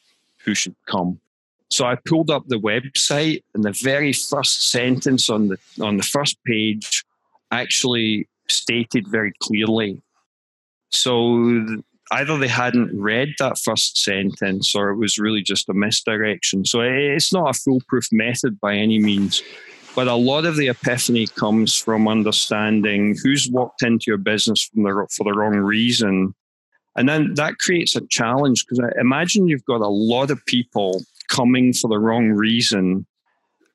[0.46, 1.20] who should come.
[1.70, 6.04] So I pulled up the website, and the very first sentence on the on the
[6.04, 7.06] first page
[7.50, 10.02] actually stated very clearly.
[10.90, 11.66] So
[12.12, 16.66] either they hadn't read that first sentence, or it was really just a misdirection.
[16.66, 19.42] So it's not a foolproof method by any means.
[19.96, 25.08] But a lot of the epiphany comes from understanding who's walked into your business the,
[25.12, 26.34] for the wrong reason.
[26.96, 30.46] And then that creates a challenge because I uh, imagine you've got a lot of
[30.46, 33.06] people coming for the wrong reason,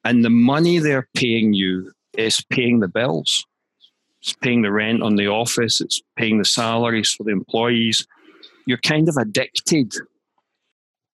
[0.05, 3.45] and the money they're paying you is paying the bills.
[4.21, 8.07] It's paying the rent on the office, it's paying the salaries for the employees.
[8.67, 9.95] You're kind of addicted.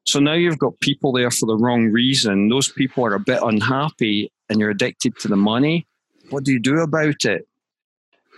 [0.06, 2.48] So now you've got people there for the wrong reason.
[2.48, 5.86] Those people are a bit unhappy and you're addicted to the money.
[6.30, 7.46] What do you do about it?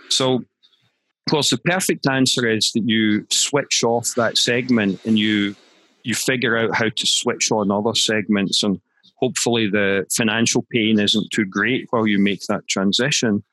[0.09, 5.55] So, of course, the perfect answer is that you switch off that segment and you
[6.03, 8.79] you figure out how to switch on other segments and
[9.15, 13.43] hopefully the financial pain isn't too great while you make that transition.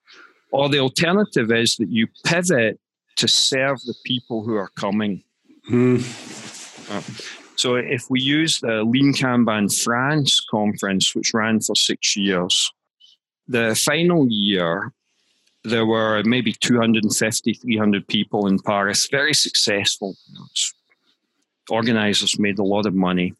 [0.51, 2.79] Or the alternative is that you pivot
[3.17, 5.25] to serve the people who are coming.
[5.71, 6.03] Mm.
[7.57, 12.73] so if we use the Lean Kanban France conference, which ran for six years,
[13.47, 14.93] the final year,
[15.65, 20.17] there were maybe 250, 300 people in Paris, very successful.
[21.71, 23.35] Organizers made a lot of money.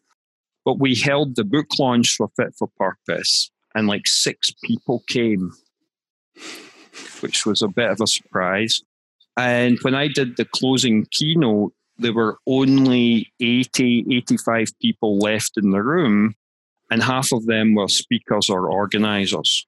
[0.63, 5.51] But we held the book launch for Fit for Purpose, and like six people came,
[7.19, 8.81] which was a bit of a surprise.
[9.35, 15.71] And when I did the closing keynote, there were only 80, 85 people left in
[15.71, 16.35] the room,
[16.91, 19.65] and half of them were speakers or organizers.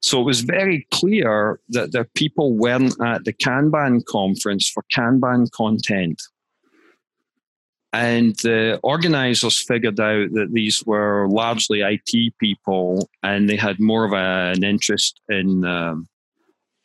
[0.00, 5.50] So it was very clear that the people weren't at the Kanban conference for Kanban
[5.50, 6.22] content.
[7.92, 14.04] And the organizers figured out that these were largely IT people, and they had more
[14.04, 16.06] of a, an interest in um,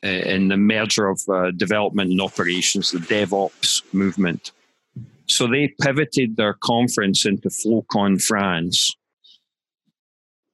[0.02, 4.52] in the merger of uh, development and operations, the DevOps movement.
[5.28, 8.96] So they pivoted their conference into FlowCon France,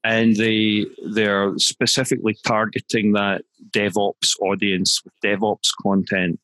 [0.04, 6.40] and they they're specifically targeting that DevOps audience with DevOps content.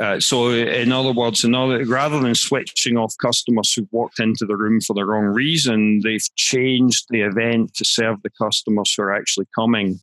[0.00, 4.80] Uh, so, in other words, rather than switching off customers who've walked into the room
[4.80, 9.46] for the wrong reason, they've changed the event to serve the customers who are actually
[9.54, 10.00] coming.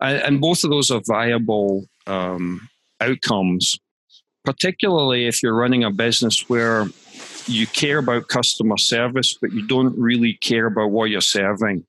[0.00, 2.68] And, and both of those are viable um,
[3.00, 3.78] outcomes,
[4.44, 6.86] particularly if you're running a business where
[7.46, 11.84] you care about customer service, but you don't really care about what you're serving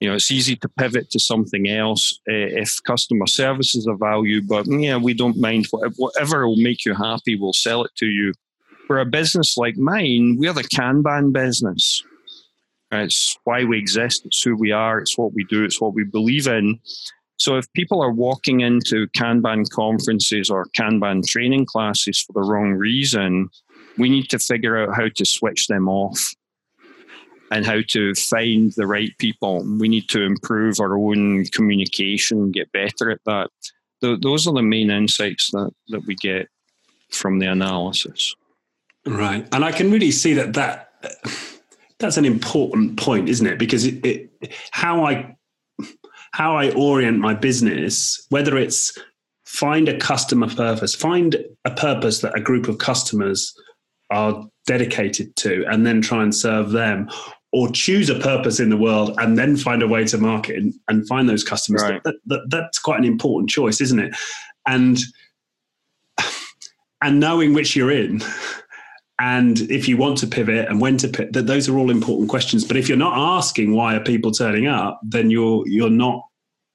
[0.00, 3.94] you know, it's easy to pivot to something else uh, if customer service is a
[3.94, 8.06] value, but yeah, we don't mind whatever will make you happy, we'll sell it to
[8.06, 8.32] you.
[8.86, 12.02] For a business like mine, we're the Kanban business.
[12.90, 16.04] It's why we exist, it's who we are, it's what we do, it's what we
[16.04, 16.80] believe in.
[17.40, 22.72] So if people are walking into Kanban conferences or Kanban training classes for the wrong
[22.72, 23.48] reason,
[23.96, 26.20] we need to figure out how to switch them off
[27.50, 29.64] and how to find the right people.
[29.78, 33.48] We need to improve our own communication, get better at that.
[34.02, 36.46] those are the main insights that, that we get
[37.10, 38.34] from the analysis.
[39.06, 39.48] Right.
[39.52, 40.92] And I can really see that that
[41.98, 43.58] that's an important point, isn't it?
[43.58, 44.30] Because it, it,
[44.72, 45.36] how I
[46.32, 48.96] how I orient my business, whether it's
[49.44, 53.54] find a customer purpose, find a purpose that a group of customers
[54.10, 57.08] are dedicated to, and then try and serve them,
[57.52, 60.72] or choose a purpose in the world and then find a way to market and,
[60.88, 61.82] and find those customers.
[61.82, 62.02] Right.
[62.04, 64.14] That, that, that's quite an important choice, isn't it?
[64.66, 64.98] And
[67.02, 68.22] and knowing which you're in
[69.20, 72.30] and if you want to pivot and when to pivot, that those are all important
[72.30, 72.64] questions.
[72.64, 76.22] But if you're not asking why are people turning up, then you're you're not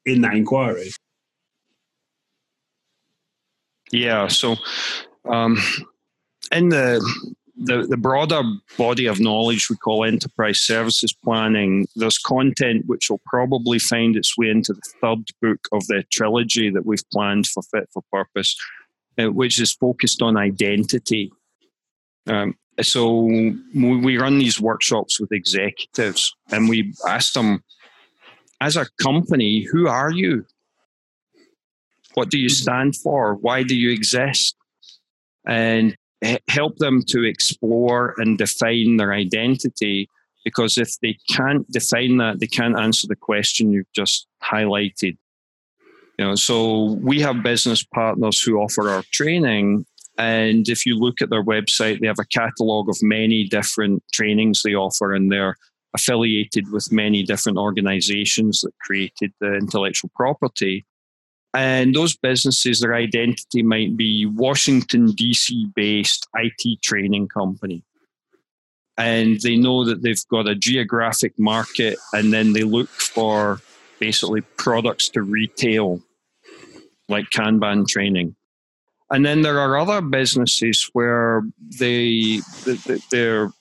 [0.05, 0.91] in that inquiry.
[3.91, 4.27] Yeah.
[4.27, 4.57] So
[5.27, 5.57] um,
[6.51, 7.01] in the
[7.57, 8.43] the, the broader
[8.77, 14.37] body of knowledge we call enterprise services planning, there's content which will probably find its
[14.37, 18.55] way into the third book of the trilogy that we've planned for Fit for Purpose,
[19.17, 21.31] uh, which is focused on identity.
[22.27, 23.21] Um, so
[23.73, 27.63] we run these workshops with executives and we ask them,
[28.61, 30.45] as a company, who are you?
[32.15, 32.63] What do you mm-hmm.
[32.63, 33.35] stand for?
[33.35, 34.55] Why do you exist?
[35.45, 35.95] And
[36.47, 40.09] help them to explore and define their identity
[40.45, 45.17] Because if they can't define that, they can't answer the question you've just highlighted.
[46.17, 49.85] You know, so we have business partners who offer our training.
[50.17, 54.61] And if you look at their website, they have a catalogue of many different trainings
[54.63, 55.57] they offer, and they're
[55.93, 60.85] affiliated with many different organizations that created the intellectual property.
[61.53, 65.67] And those businesses, their identity might be Washington, D.C.
[65.73, 67.83] based IT training company.
[68.97, 73.61] And they know that they've got a geographic market, and then they look for
[73.99, 76.01] basically products to retail,
[77.07, 78.35] like Kanban training.
[79.11, 81.43] And then there are other businesses where
[81.79, 82.41] they,
[83.11, 83.51] their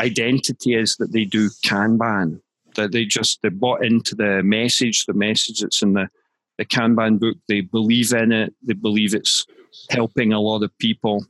[0.00, 2.40] identity is that they do Kanban,
[2.76, 6.08] that they just they bought into the message, the message that's in the
[6.56, 7.36] the Kanban book.
[7.48, 8.54] They believe in it.
[8.62, 9.46] They believe it's
[9.90, 11.26] helping a lot of people.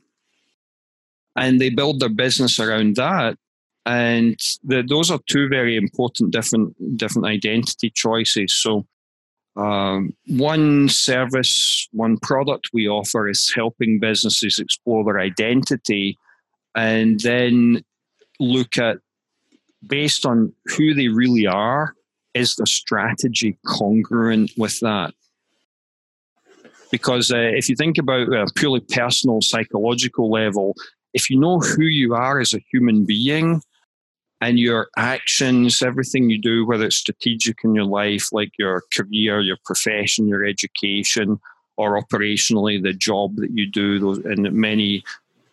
[1.35, 3.37] And they build their business around that.
[3.85, 8.53] And the, those are two very important different different identity choices.
[8.53, 8.87] So
[9.55, 16.17] um, one service, one product we offer is helping businesses explore their identity
[16.75, 17.83] and then
[18.39, 18.97] look at
[19.85, 21.93] based on who they really are
[22.33, 25.13] is the strategy congruent with that?
[26.91, 30.75] Because uh, if you think about a purely personal, psychological level,
[31.13, 33.61] if you know who you are as a human being
[34.41, 39.39] and your actions, everything you do, whether it's strategic in your life, like your career,
[39.39, 41.39] your profession, your education,
[41.77, 45.03] or operationally the job that you do, those and many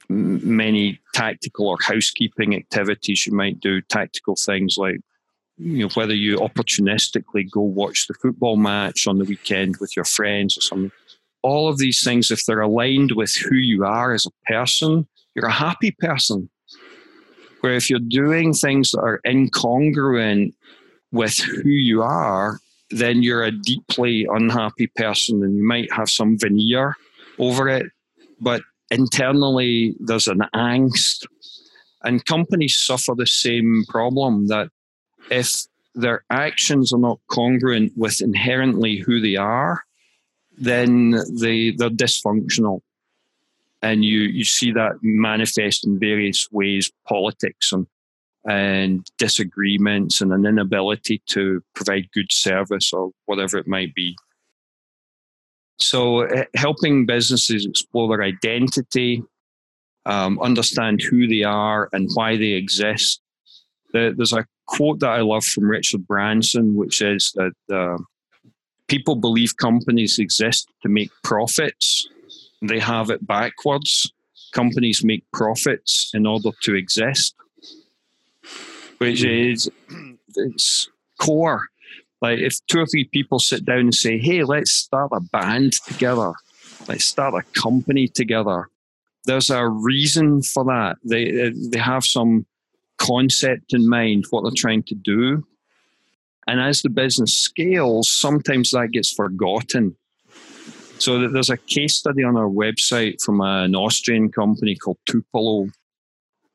[0.09, 5.01] many tactical or housekeeping activities you might do, tactical things like
[5.59, 10.05] you know, whether you opportunistically go watch the football match on the weekend with your
[10.05, 10.93] friends or something.
[11.43, 15.47] All of these things, if they're aligned with who you are as a person, you're
[15.47, 16.49] a happy person.
[17.63, 20.53] Where if you're doing things that are incongruent
[21.13, 22.59] with who you are,
[22.91, 26.97] then you're a deeply unhappy person and you might have some veneer
[27.39, 27.87] over it.
[28.41, 31.25] But internally, there's an angst.
[32.05, 34.69] And companies suffer the same problem that
[35.31, 39.85] if their actions are not congruent with inherently who they are,
[40.59, 42.81] then they, they're dysfunctional.
[43.83, 47.87] And you, you see that manifest in various ways politics and,
[48.49, 54.16] and disagreements and an inability to provide good service or whatever it might be.
[55.80, 59.22] So, eh, helping businesses explore their identity,
[60.07, 63.20] um, understand who they are and why they exist.
[63.93, 67.99] There's a quote that I love from Richard Branson, which is that uh,
[68.89, 72.09] people believe companies exist to make profits.
[72.63, 74.13] They have it backwards.
[74.53, 77.35] Companies make profits in order to exist,
[78.99, 79.29] which hmm.
[79.29, 79.71] is
[80.37, 80.89] it's
[81.19, 81.67] core.
[82.21, 85.73] Like if two or three people sit down and say, "Hey, let's start a band
[85.87, 86.33] together.
[86.89, 88.69] Let's start a company together."
[89.25, 90.99] There's a reason for that.
[91.05, 92.47] They they have some
[92.99, 95.45] concept in mind, what they're trying to do.
[96.47, 99.97] And as the business scales, sometimes that gets forgotten.
[101.03, 105.68] So there's a case study on our website from an Austrian company called Tupalo.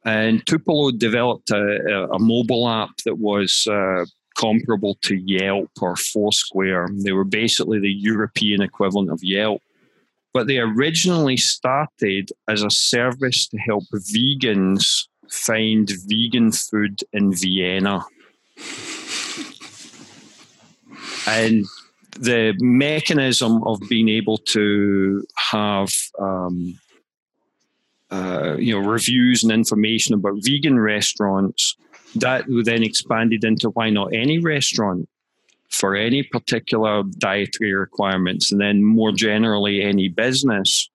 [0.05, 4.05] And Tupalo developed a, a mobile app that was uh,
[4.37, 6.87] comparable to Yelp or Foursquare.
[6.93, 9.61] They were basically the European equivalent of Yelp.
[10.33, 18.05] But they originally started as a service to help vegans find vegan food in Vienna.
[21.27, 21.65] And
[22.19, 25.89] the mechanism of being able to have
[26.19, 26.79] um,
[28.09, 31.75] uh, you know reviews and information about vegan restaurants
[32.15, 35.07] that then expanded into why not any restaurant
[35.69, 40.89] for any particular dietary requirements and then more generally any business.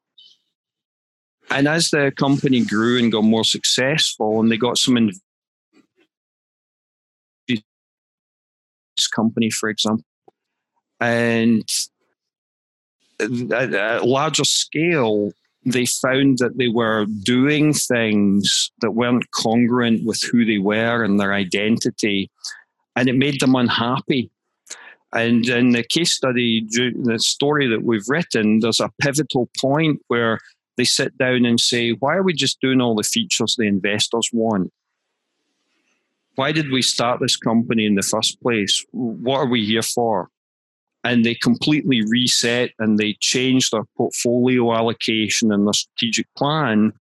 [1.51, 5.13] And as the company grew and got more successful, and they got some in
[7.47, 7.61] this
[9.15, 10.05] company, for example,
[11.03, 11.69] and
[13.21, 15.33] uh, at a larger scale,
[15.65, 21.19] they found that they were doing things that weren't congruent with who they were and
[21.19, 22.31] their identity,
[22.95, 24.31] and it made them unhappy.
[25.13, 30.39] And in the case study, the story that we've written, there's a pivotal point where
[30.77, 34.31] they sit down and say, why are we just doing all the features the investors
[34.33, 34.73] want?
[36.37, 38.87] Why did we start this company in the first place?
[38.93, 40.31] What are we here for?
[41.05, 46.93] And they completely reset and they change their portfolio allocation and their strategic plan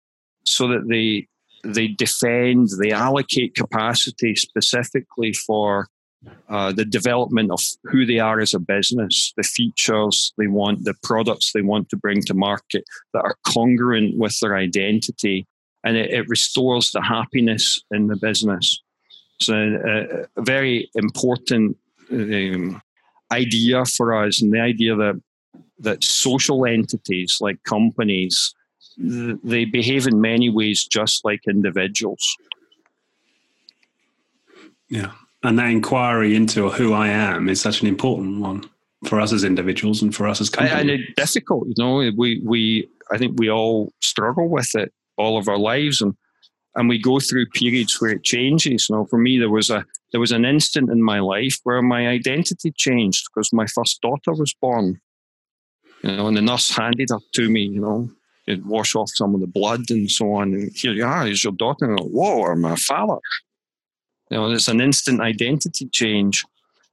[0.45, 1.27] so that they
[1.63, 5.89] they defend, they allocate capacity specifically for
[6.49, 10.95] uh, the development of who they are as a business, the features they want, the
[11.03, 12.85] products they want to bring to market
[13.15, 15.47] that are congruent with their identity,
[15.85, 18.83] and it, it restores the happiness in the business.
[19.41, 21.79] So, uh, a very important
[22.13, 22.83] um,
[23.33, 25.21] idea for us, and the idea that
[25.79, 28.55] that social entities like companies
[28.99, 32.37] they behave in many ways just like individuals.
[34.89, 35.13] Yeah.
[35.43, 38.69] And that inquiry into who I am is such an important one
[39.07, 40.81] for us as individuals and for us as companies.
[40.81, 42.11] And it's difficult, you know.
[42.17, 46.15] We we I think we all struggle with it all of our lives, and
[46.75, 48.89] and we go through periods where it changes.
[48.91, 51.83] You know, for me, there was a there was an instant in my life where
[51.83, 55.01] my identity changed because my first daughter was born.
[56.03, 57.63] You know, and the nurse handed her to me.
[57.63, 58.11] You know,
[58.47, 60.55] You'd wash off some of the blood and so on.
[60.55, 61.85] And here you are, is your daughter.
[61.85, 63.21] And Whoa, or my father.
[64.31, 66.45] You know, it's an instant identity change.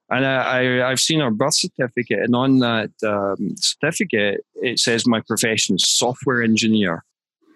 [0.09, 5.05] And I, I, have seen her birth certificate, and on that um, certificate, it says
[5.05, 7.03] my profession is software engineer.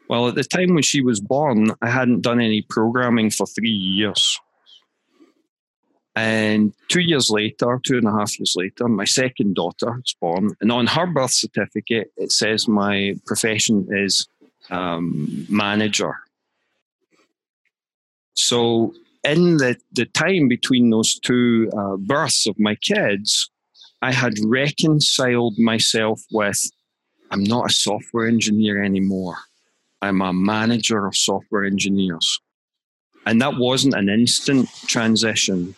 [0.10, 3.70] Well, at the time when she was born, I hadn't done any programming for three
[3.70, 4.38] years.
[6.16, 10.56] And two years later, two and a half years later, my second daughter was born.
[10.60, 14.28] And on her birth certificate, it says my profession is
[14.70, 16.16] um, manager.
[18.34, 18.94] So,
[19.24, 23.50] in the, the time between those two uh, births of my kids,
[24.02, 26.60] I had reconciled myself with
[27.30, 29.38] I'm not a software engineer anymore.
[30.02, 32.40] I'm a manager of software engineers.
[33.26, 35.76] And that wasn't an instant transition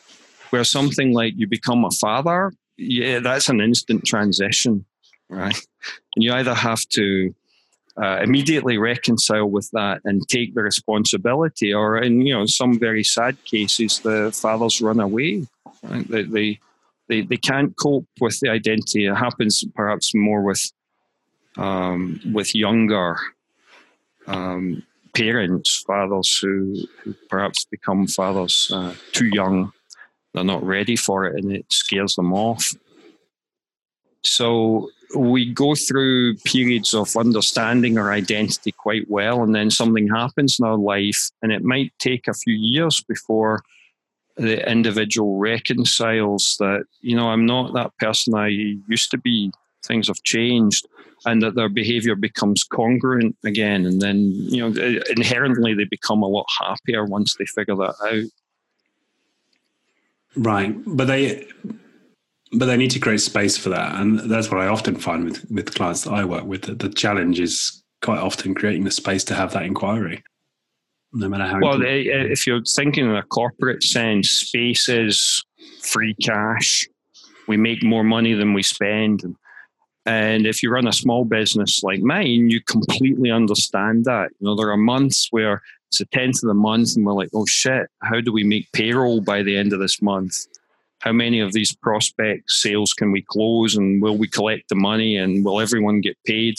[0.54, 4.86] where something like you become a father, yeah, that's an instant transition,
[5.28, 5.60] right?
[6.16, 7.34] And you either have to
[8.00, 13.04] uh, immediately reconcile with that and take the responsibility, or in you know some very
[13.04, 15.48] sad cases, the fathers run away.
[15.82, 16.08] Right?
[16.08, 16.60] They, they
[17.08, 19.08] they they can't cope with the identity.
[19.08, 20.64] It happens perhaps more with
[21.58, 23.18] um, with younger
[24.28, 24.84] um,
[25.16, 29.72] parents, fathers who, who, perhaps become fathers uh, too young
[30.34, 32.74] they're not ready for it and it scares them off.
[34.24, 40.58] So we go through periods of understanding our identity quite well, and then something happens
[40.60, 43.62] in our life, and it might take a few years before
[44.38, 49.52] the individual reconciles that, you know, I'm not that person I used to be.
[49.86, 50.88] Things have changed,
[51.26, 53.86] and that their behavior becomes congruent again.
[53.86, 58.43] And then, you know, inherently they become a lot happier once they figure that out.
[60.36, 61.48] Right, but they
[62.54, 65.46] but they need to create space for that, and that's what I often find with
[65.52, 66.64] with clients that I work with.
[66.64, 70.24] That the challenge is quite often creating the space to have that inquiry,
[71.12, 71.60] no matter how.
[71.60, 75.44] Well, they, uh, if you're thinking in a corporate sense, space is
[75.82, 76.88] free cash.
[77.48, 79.36] We make more money than we spend, and,
[80.06, 84.30] and if you run a small business like mine, you completely understand that.
[84.40, 85.62] You know, there are months where
[85.94, 88.72] it's the 10th of the month, and we're like, oh shit, how do we make
[88.72, 90.36] payroll by the end of this month?
[91.02, 95.18] How many of these prospect sales can we close, and will we collect the money,
[95.18, 96.56] and will everyone get paid?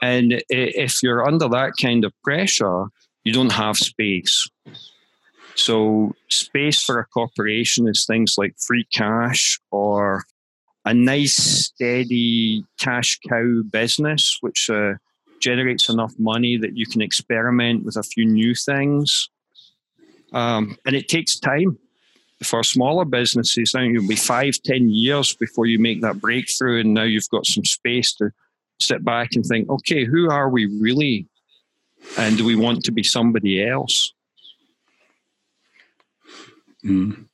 [0.00, 2.86] And if you're under that kind of pressure,
[3.24, 4.48] you don't have space.
[5.56, 10.24] So, space for a corporation is things like free cash or
[10.86, 14.94] a nice, steady cash cow business, which uh,
[15.40, 19.28] generates enough money that you can experiment with a few new things.
[20.32, 21.78] Um, and it takes time
[22.42, 23.74] for smaller businesses.
[23.74, 27.28] I think it'll be five, ten years before you make that breakthrough, and now you've
[27.30, 28.30] got some space to
[28.80, 31.28] sit back and think, okay, who are we really,
[32.18, 34.12] and do we want to be somebody else?
[36.84, 37.26] Mm.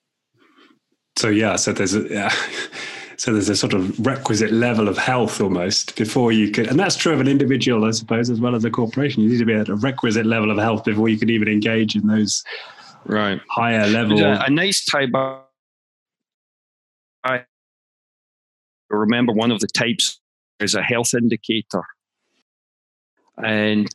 [1.17, 2.07] So yeah, so there's a.
[2.09, 2.35] Yeah.
[3.21, 6.97] So there's a sort of requisite level of health almost before you could, and that's
[6.97, 9.23] true of an individual, I suppose, as well as a corporation.
[9.23, 11.95] You need to be at a requisite level of health before you can even engage
[11.95, 12.43] in those
[13.05, 14.25] right higher level.
[14.25, 15.11] A, a nice type.
[17.23, 17.45] I
[18.89, 20.19] remember one of the types
[20.59, 21.83] is a health indicator,
[23.37, 23.93] and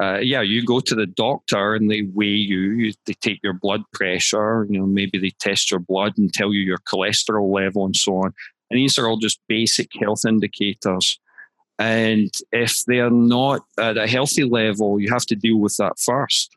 [0.00, 2.92] uh, yeah, you go to the doctor and they weigh you.
[3.04, 4.68] They take your blood pressure.
[4.70, 8.14] You know, maybe they test your blood and tell you your cholesterol level and so
[8.18, 8.32] on.
[8.70, 11.18] And these are all just basic health indicators.
[11.78, 16.56] And if they're not at a healthy level, you have to deal with that first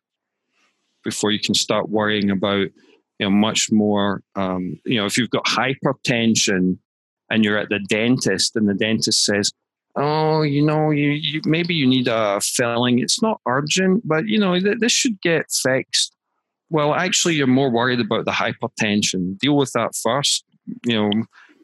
[1.04, 2.68] before you can start worrying about
[3.20, 4.22] you know much more.
[4.36, 6.78] Um, you know, if you've got hypertension
[7.30, 9.52] and you're at the dentist and the dentist says,
[9.96, 13.00] oh, you know, you, you maybe you need a filling.
[13.00, 16.16] It's not urgent, but you know, th- this should get fixed.
[16.70, 19.38] Well, actually, you're more worried about the hypertension.
[19.38, 20.44] Deal with that first.
[20.86, 21.12] You know,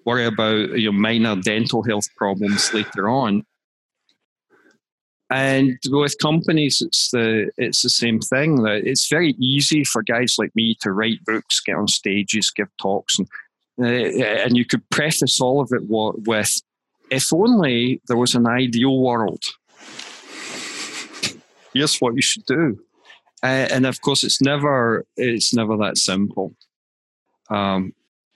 [0.05, 3.43] worry about your minor dental health problems later on.
[5.31, 8.63] And with companies, it's the it's the same thing.
[8.63, 12.69] That it's very easy for guys like me to write books, get on stages, give
[12.81, 13.27] talks, and
[13.79, 16.61] uh, and you could preface all of it with,
[17.11, 19.43] "If only there was an ideal world."
[21.75, 22.79] Here's what you should do,
[23.43, 26.55] uh, and of course, it's never it's never that simple.
[27.51, 27.93] Um,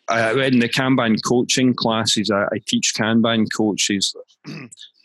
[0.10, 4.16] I, in the Kanban coaching classes, I, I teach Kanban coaches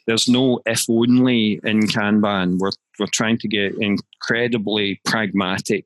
[0.08, 2.58] there's no if only in Kanban.
[2.58, 5.84] We're, we're trying to get incredibly pragmatic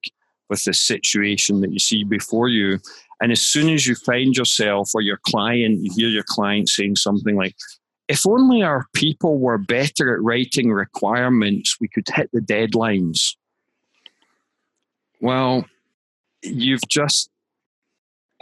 [0.48, 2.78] with the situation that you see before you.
[3.20, 6.96] And as soon as you find yourself or your client, you hear your client saying
[6.96, 7.56] something like,
[8.06, 13.34] if only our people were better at writing requirements, we could hit the deadlines.
[15.20, 15.64] Well,
[16.42, 17.28] you've just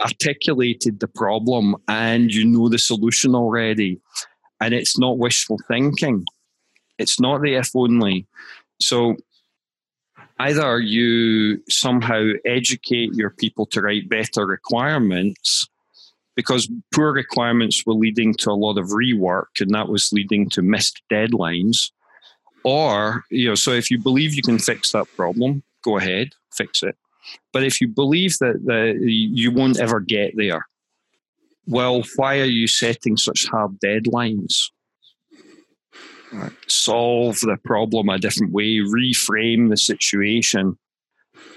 [0.01, 3.99] articulated the problem and you know the solution already
[4.61, 6.25] and it's not wishful thinking.
[6.97, 8.27] It's not the if only.
[8.79, 9.15] So
[10.39, 15.67] either you somehow educate your people to write better requirements
[16.35, 20.61] because poor requirements were leading to a lot of rework and that was leading to
[20.61, 21.91] missed deadlines
[22.63, 26.81] or you know so if you believe you can fix that problem go ahead fix
[26.83, 26.95] it
[27.53, 30.65] but if you believe that the, you won't ever get there
[31.67, 34.71] well, why are you setting such hard deadlines?
[36.33, 36.51] Right.
[36.67, 40.77] Solve the problem a different way, reframe the situation.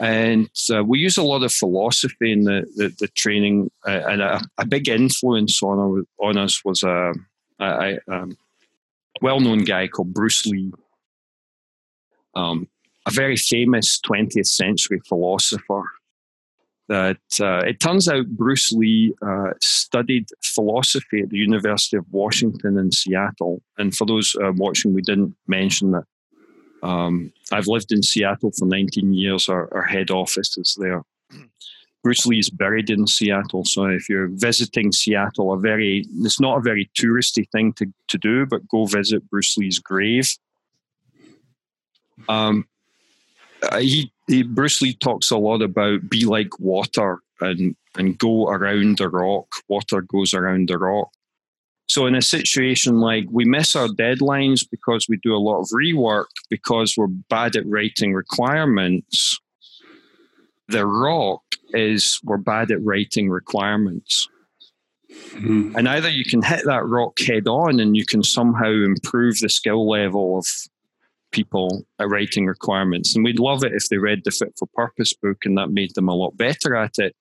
[0.01, 4.23] And uh, we use a lot of philosophy in the, the, the training, uh, and
[4.23, 7.13] a, a, big influence on, on us was a,
[7.61, 8.37] a, a um,
[9.21, 10.73] well known guy called Bruce Lee,
[12.35, 12.67] um,
[13.07, 15.85] a very famous 20th century philosopher
[16.89, 22.79] that uh, it turns out Bruce Lee uh, studied philosophy at the University of Washington
[22.79, 23.63] in Seattle.
[23.79, 26.05] And for those uh, watching, we didn't mention that
[26.83, 29.49] um, I've lived in Seattle for 19 years.
[29.49, 31.03] Our, our, head office is there.
[32.03, 36.59] Bruce Lee is buried in Seattle, so if you're visiting Seattle, a very it's not
[36.59, 40.29] a very touristy thing to, to do, but go visit Bruce Lee's grave.
[42.29, 42.67] Um,
[43.79, 48.99] he he, Bruce Lee talks a lot about be like water and and go around
[48.99, 49.47] the rock.
[49.69, 51.11] Water goes around the rock.
[51.87, 55.69] So in a situation like we miss our deadlines because we do a lot of
[55.69, 59.39] rework because we're bad at writing requirements.
[60.69, 64.29] The rock is we're bad at writing requirements.
[65.11, 65.77] Mm-hmm.
[65.77, 69.49] And either you can hit that rock head on and you can somehow improve the
[69.49, 70.47] skill level of
[71.35, 73.15] people at writing requirements.
[73.15, 75.95] And we'd love it if they read the Fit for Purpose book and that made
[75.95, 77.15] them a lot better at it.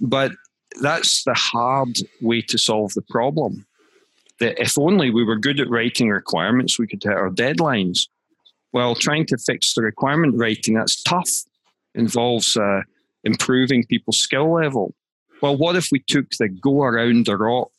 [0.00, 0.32] But
[0.80, 3.66] that's the hard way to solve the problem.
[4.40, 8.08] That if only we were good at writing requirements, we could hit our deadlines.
[8.72, 11.30] Well, trying to fix the requirement writing, that's tough.
[11.94, 12.82] Involves uh,
[13.24, 14.94] improving people's skill level.
[15.42, 17.72] Well, what if we took the go around the rock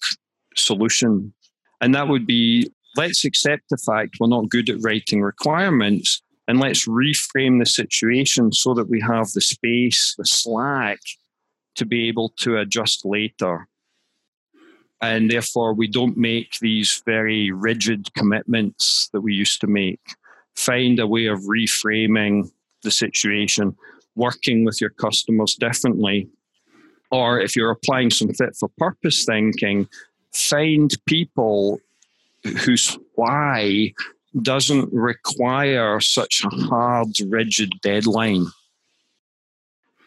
[0.56, 1.34] solution?
[1.82, 6.60] And that would be let's accept the fact we're not good at writing requirements and
[6.60, 11.00] let's reframe the situation so that we have the space, the slack
[11.76, 13.68] to be able to adjust later.
[15.02, 20.02] And therefore, we don't make these very rigid commitments that we used to make.
[20.56, 22.50] Find a way of reframing
[22.82, 23.76] the situation,
[24.16, 26.30] working with your customers differently.
[27.12, 29.88] Or if you're applying some fit for purpose thinking,
[30.34, 31.80] find people
[32.44, 33.94] whose why
[34.42, 38.46] doesn't require such a hard, rigid deadline,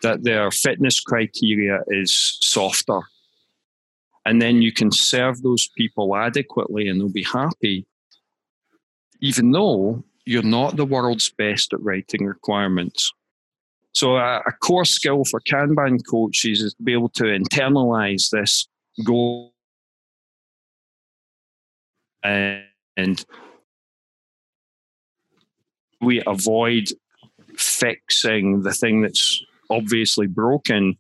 [0.03, 3.01] that their fitness criteria is softer.
[4.25, 7.87] And then you can serve those people adequately and they'll be happy,
[9.21, 13.13] even though you're not the world's best at writing requirements.
[13.93, 18.69] So, a, core skill for Kanban coaches is to be able to internalize this
[19.05, 19.53] goal
[22.23, 23.25] and
[26.01, 26.91] we avoid
[27.57, 30.97] fixing the thing that's obviously broken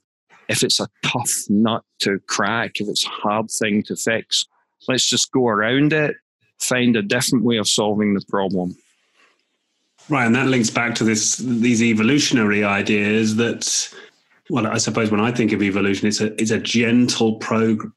[0.48, 4.46] if it's a tough nut to crack, if it's a hard thing to fix.
[4.88, 6.16] Let's just go around it,
[6.58, 8.76] find a different way of solving the problem.
[10.08, 13.94] Right, and that links back to this these evolutionary ideas that
[14.48, 17.92] well, I suppose when I think of evolution, it's a it's a gentle prog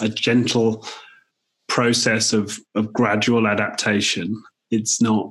[0.00, 0.86] a gentle
[1.78, 4.42] process of of gradual adaptation.
[4.72, 5.30] It's not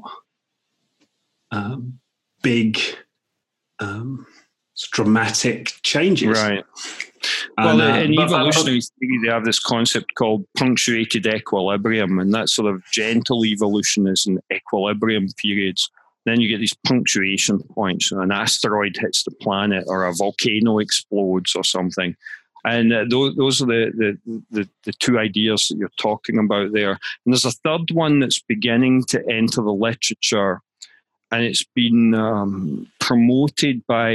[1.52, 2.00] um,
[2.42, 2.80] big,
[3.80, 4.26] um,
[4.94, 6.30] dramatic changes.
[6.30, 6.64] Right.
[7.58, 12.74] Well, uh, in evolutionary theory, they have this concept called punctuated equilibrium, and that sort
[12.74, 15.92] of gentle evolution is in equilibrium periods.
[16.26, 18.14] Then you get these punctuation points.
[18.14, 22.16] an asteroid hits the planet, or a volcano explodes, or something.
[22.68, 26.74] And uh, those, those are the, the, the, the, two ideas that you're talking about
[26.74, 26.92] there.
[26.92, 27.00] And
[27.34, 30.62] there's a third one that's beginning to enter the literature,
[31.32, 34.12] and it's been um, promoted by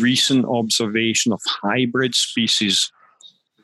[0.00, 2.90] recent observation of hybrid species.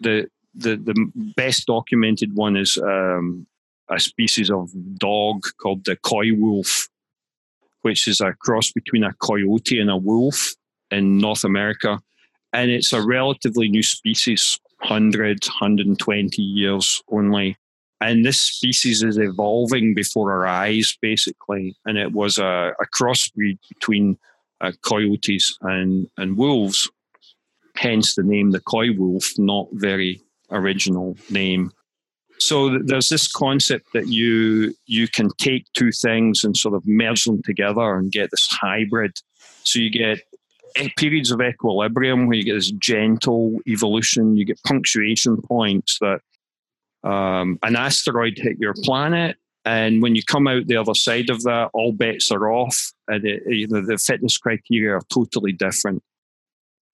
[0.00, 3.48] The, the, the best documented one is um,
[3.88, 6.88] a species of dog called the coy wolf,
[7.80, 10.54] which is a cross between a coyote and a wolf
[10.92, 12.00] in North America.
[12.52, 17.56] And it's a relatively new species, 100, 120 years only.
[18.00, 21.76] And this species is evolving before our eyes, basically.
[21.86, 24.18] And it was a, a crossbreed between
[24.60, 26.90] uh, coyotes and, and wolves,
[27.76, 31.72] hence the name the coy wolf, not very original name.
[32.38, 37.24] So there's this concept that you you can take two things and sort of merge
[37.24, 39.12] them together and get this hybrid.
[39.62, 40.18] So you get
[40.96, 44.36] periods of equilibrium where you get this gentle evolution.
[44.36, 46.20] You get punctuation points that
[47.08, 51.42] um, an asteroid hit your planet, and when you come out the other side of
[51.42, 56.02] that, all bets are off, and it, you know, the fitness criteria are totally different.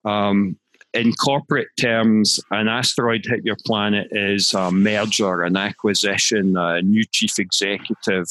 [0.05, 0.57] Um,
[0.93, 7.03] in corporate terms, an asteroid hit your planet is a merger, an acquisition, a new
[7.11, 8.27] chief executive,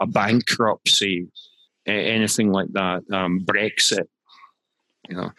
[0.00, 1.28] a bankruptcy,
[1.86, 4.06] anything like that, um, Brexit.
[5.08, 5.32] You know,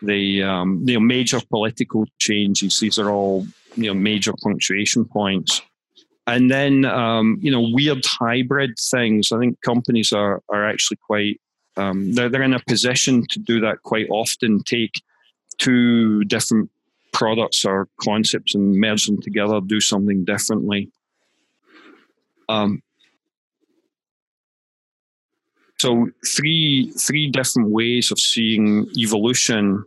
[0.00, 2.80] the um, you know major political changes.
[2.80, 3.46] These are all
[3.76, 5.62] you know major punctuation points.
[6.26, 9.32] And then um, you know weird hybrid things.
[9.32, 11.40] I think companies are are actually quite
[11.76, 14.92] um, they're, they're in a position to do that quite often take
[15.58, 16.70] two different
[17.12, 20.90] products or concepts and merge them together do something differently.
[22.48, 22.82] Um,
[25.82, 28.66] so three three different ways of seeing
[28.96, 29.84] evolution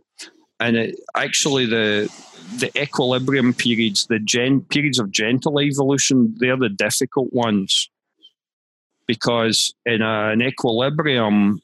[0.60, 2.10] and it, actually the
[2.58, 7.90] the equilibrium periods, the gen, periods of gentle evolution, they're the difficult ones
[9.06, 11.60] because in a, an equilibrium,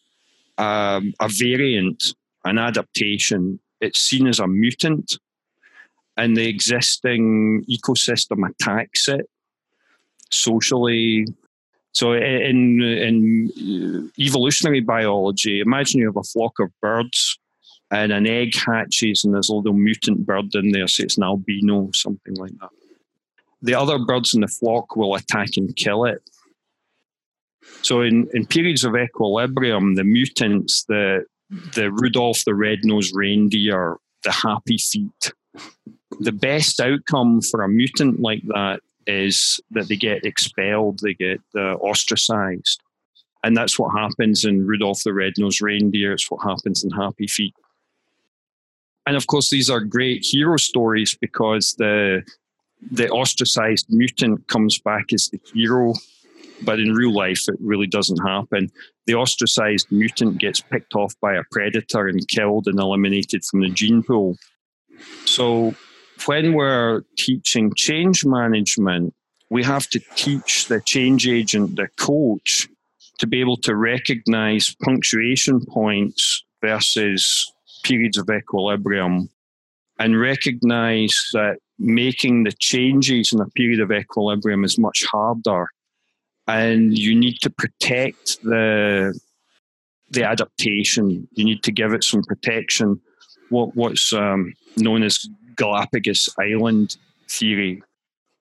[0.59, 2.15] um, a variant,
[2.45, 5.19] an adaptation, it's seen as a mutant,
[6.17, 9.29] and the existing ecosystem attacks it
[10.31, 11.27] socially.
[11.93, 17.39] So in in uh, evolutionary biology, imagine you have a flock of birds
[17.91, 21.25] and an egg hatches and there's a little mutant bird in there, so it's an
[21.25, 22.71] albino, something like that.
[23.61, 26.23] The other birds in the flock will attack and kill it.
[27.83, 31.27] So in, in periods of equilibrium, the mutants, the
[31.75, 35.33] the Rudolph the red-nosed reindeer, the happy feet,
[36.21, 41.41] the best outcome for a mutant like that is that they get expelled, they get
[41.57, 42.81] uh, ostracized.
[43.45, 46.13] And that's what happens in Rudolph the Red-Nosed Reindeer.
[46.13, 47.55] It's what happens in Happy Feet
[49.07, 52.23] and of course these are great hero stories because the
[52.91, 55.95] the ostracized mutant comes back as the hero
[56.65, 58.71] but in real life it really doesn't happen
[59.07, 63.69] the ostracized mutant gets picked off by a predator and killed and eliminated from the
[63.69, 64.37] gene pool
[65.25, 65.75] so
[66.27, 69.15] when we're teaching change management
[69.51, 72.69] we have to teach the change agent the coach
[73.19, 77.53] to be able to recognize punctuation points versus
[77.85, 79.29] periods of equilibrium
[79.99, 85.67] and recognize that making the changes in a period of equilibrium is much harder.
[86.49, 89.19] And you need to protect the
[90.11, 91.29] the adaptation.
[91.33, 93.01] You need to give it some protection.
[93.51, 95.25] What what's um, known as
[95.57, 96.97] galapagos island
[97.29, 97.83] theory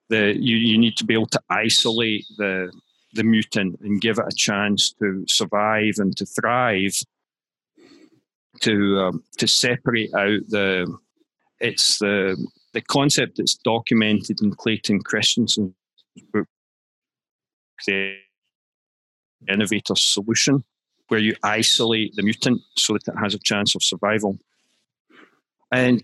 [0.10, 2.72] the you, you need to be able to isolate the
[3.14, 6.96] the mutant and give it a chance to survive and to thrive
[8.62, 10.98] to um, to separate out the
[11.60, 12.38] it's the
[12.74, 15.74] the concept that's documented in Clayton Christensen's
[16.32, 16.48] book,
[17.86, 18.16] The
[19.50, 20.64] Innovator Solution,
[21.10, 24.40] where you isolate the mutant so that it has a chance of survival.
[25.72, 26.04] And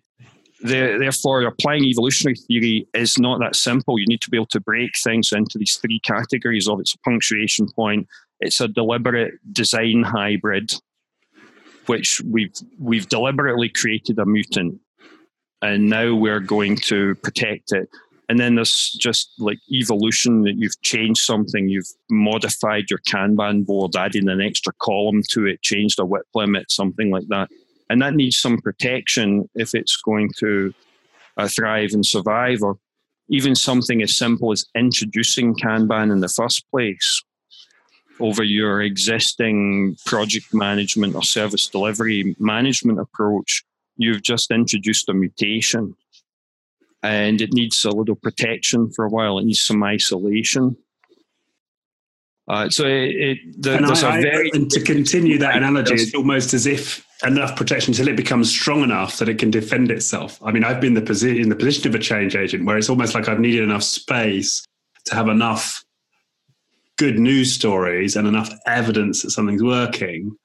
[0.62, 3.99] therefore, applying evolutionary theory is not that simple.
[3.99, 6.99] You need to be able to break things into these three categories of it's a
[6.99, 8.08] punctuation point,
[8.39, 10.72] it's a deliberate design hybrid,
[11.86, 14.80] which we've we've deliberately created a mutant,
[15.62, 17.89] and now we're going to protect it.
[18.30, 23.95] And then there's just like evolution that you've changed something, you've modified your Kanban board,
[23.95, 27.49] adding an extra column to it, changed a WIP limit, something like that.
[27.89, 30.73] And that needs some protection if it's going to
[31.38, 32.77] uh, thrive and survive, or
[33.29, 37.23] even something as simple as introducing Kanban in the first place
[38.19, 43.63] over your existing project management or service delivery management approach.
[43.97, 45.95] You've just introduced a mutation
[47.03, 49.38] and it needs a little protection for a while.
[49.39, 50.75] It needs some isolation.
[52.47, 56.65] Uh, so it, it the, and, I, and to continue that analogy, it's almost as
[56.65, 60.39] if enough protection until it becomes strong enough that it can defend itself.
[60.43, 62.89] I mean, I've been the posi- in the position of a change agent where it's
[62.89, 64.63] almost like I've needed enough space
[65.05, 65.84] to have enough
[66.97, 70.36] good news stories and enough evidence that something's working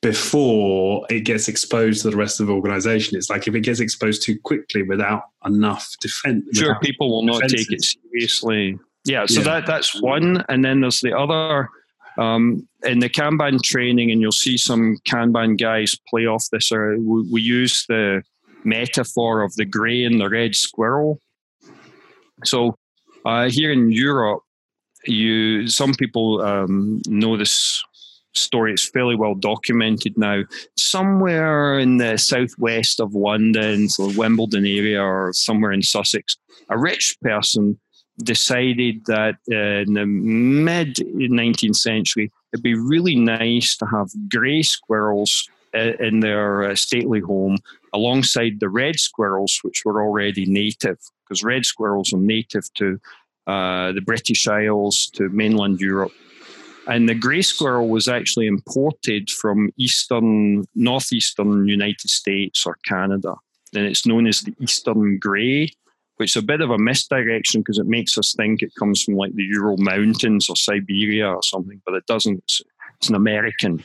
[0.00, 3.16] before it gets exposed to the rest of the organization.
[3.16, 6.44] It's like if it gets exposed too quickly without enough defense.
[6.54, 8.78] Sure, people will not take it seriously.
[9.04, 9.44] Yeah, so yeah.
[9.44, 11.68] that that's one, and then there's the other.
[12.18, 16.72] Um, in the Kanban training, and you'll see some Kanban guys play off this.
[16.72, 18.22] Or we, we use the
[18.64, 21.20] metaphor of the grey and the red squirrel.
[22.44, 22.76] So
[23.24, 24.42] uh, here in Europe,
[25.04, 27.82] you some people um, know this
[28.34, 28.72] story.
[28.72, 30.42] It's fairly well documented now.
[30.76, 36.36] Somewhere in the southwest of London, so Wimbledon area, or somewhere in Sussex,
[36.70, 37.78] a rich person
[38.22, 44.62] decided that uh, in the mid 19th century, it'd be really nice to have grey
[44.62, 47.58] squirrels uh, in their uh, stately home
[47.92, 52.98] alongside the red squirrels, which were already native, because red squirrels are native to
[53.46, 56.12] uh, the British Isles, to mainland Europe.
[56.86, 63.34] And the grey squirrel was actually imported from eastern, northeastern United States or Canada.
[63.74, 65.70] And it's known as the eastern grey,
[66.18, 69.14] which is a bit of a misdirection because it makes us think it comes from
[69.14, 72.38] like the Ural Mountains or Siberia or something, but it doesn't.
[72.38, 72.62] It's,
[72.96, 73.82] it's an American.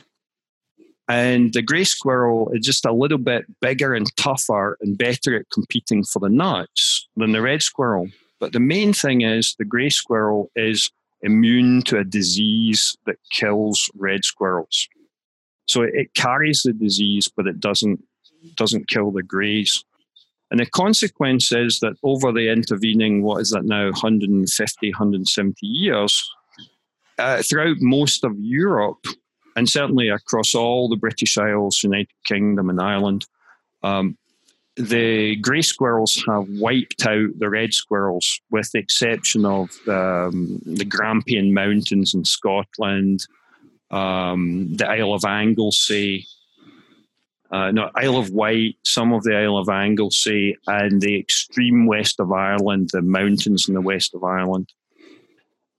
[1.08, 5.50] And the grey squirrel is just a little bit bigger and tougher and better at
[5.50, 8.08] competing for the nuts than the red squirrel.
[8.40, 10.90] But the main thing is the grey squirrel is
[11.22, 14.88] immune to a disease that kills red squirrels.
[15.66, 18.02] So it, carries the disease, but it doesn't
[18.56, 19.84] doesn't kill the greys.
[20.50, 26.30] And the consequence is that over the intervening, what is that now, 150, 170 years,
[27.18, 29.04] uh, throughout most of Europe,
[29.56, 33.26] and certainly across all the British Isles, United Kingdom, and Ireland,
[33.82, 34.16] um,
[34.76, 40.84] the grey squirrels have wiped out the red squirrels, with the exception of um, the
[40.84, 43.24] Grampian Mountains in Scotland,
[43.92, 46.26] um, the Isle of Anglesey,
[47.50, 52.18] uh, no, Isle of Wight, some of the Isle of Anglesey, and the extreme west
[52.20, 54.72] of Ireland, the mountains in the west of Ireland.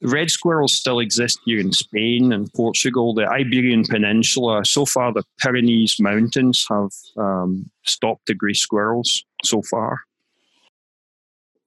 [0.01, 4.63] The Red squirrels still exist here in Spain and Portugal, the Iberian Peninsula.
[4.65, 10.01] So far, the Pyrenees Mountains have um, stopped the grey squirrels so far.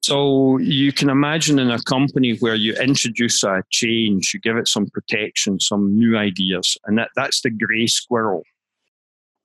[0.02, 4.68] So you can imagine in a company where you introduce a change, you give it
[4.68, 8.44] some protection, some new ideas, and that, that's the grey squirrel.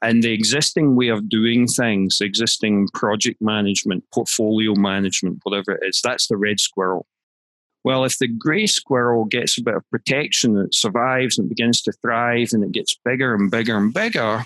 [0.04, 6.02] And the existing way of doing things, existing project management, portfolio management, whatever it is,
[6.04, 7.08] that's the red squirrel.
[7.86, 11.94] Well, if the grey squirrel gets a bit of protection, it survives and begins to
[12.02, 14.46] thrive and it gets bigger and bigger and bigger,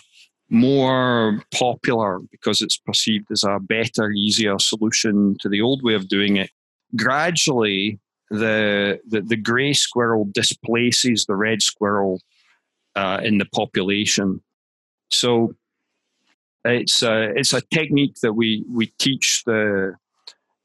[0.50, 6.08] more popular because it's perceived as a better, easier solution to the old way of
[6.08, 6.52] doing it.
[6.96, 8.00] Gradually,
[8.30, 12.22] the the, the grey squirrel displaces the red squirrel
[12.96, 14.42] uh, in the population.
[15.12, 15.56] So
[16.66, 19.96] it's a, it's a technique that we we teach the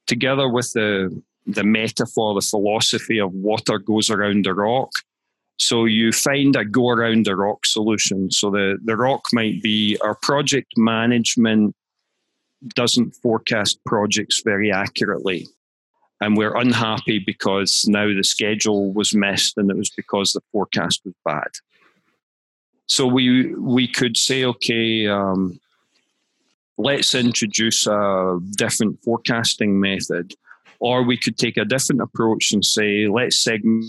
[0.06, 4.90] together with the the metaphor, the philosophy of water goes around the rock.
[5.58, 8.30] So you find a go around the rock solution.
[8.30, 11.74] So the, the rock might be our project management
[12.74, 15.48] doesn't forecast projects very accurately.
[16.20, 21.02] And we're unhappy because now the schedule was missed and it was because the forecast
[21.04, 21.50] was bad.
[22.86, 25.58] So we we could say, okay, um,
[26.76, 30.34] let's introduce a different forecasting method
[30.82, 33.84] or we could take a different approach and say, let's segment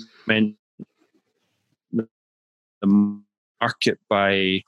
[2.84, 3.28] the
[3.60, 4.62] market by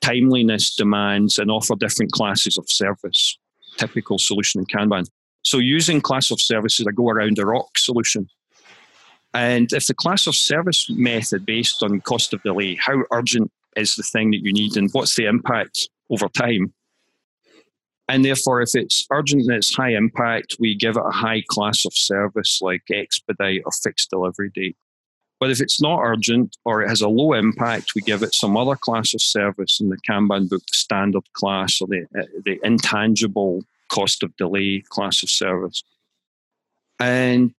[0.00, 3.38] timeliness demands and offer different classes of service.
[3.76, 5.04] Typical solution in Kanban.
[5.42, 8.26] So using class of services, I go around the rock solution.
[9.32, 13.94] And if the class of service method based on cost of delay, how urgent is
[13.94, 16.72] the thing that you need and what's the impact over time?
[18.08, 21.84] And therefore, if it's urgent and it's high impact, we give it a high class
[21.84, 24.76] of service like expedite or fixed delivery date.
[25.38, 28.56] But if it's not urgent or it has a low impact, we give it some
[28.56, 32.58] other class of service in the Kanban book, the standard class or the, uh, the
[32.64, 35.84] intangible cost of delay class of service.
[36.98, 37.54] And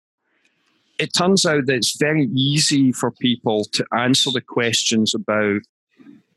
[1.00, 5.62] it turns out that it's very easy for people to answer the questions about,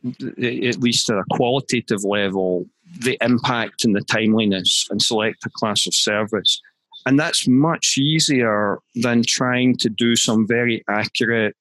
[0.06, 2.66] at least at a qualitative level,
[3.02, 6.62] the impact and the timeliness and select a class of service.
[7.06, 11.58] And that's much easier than trying to do some very accurate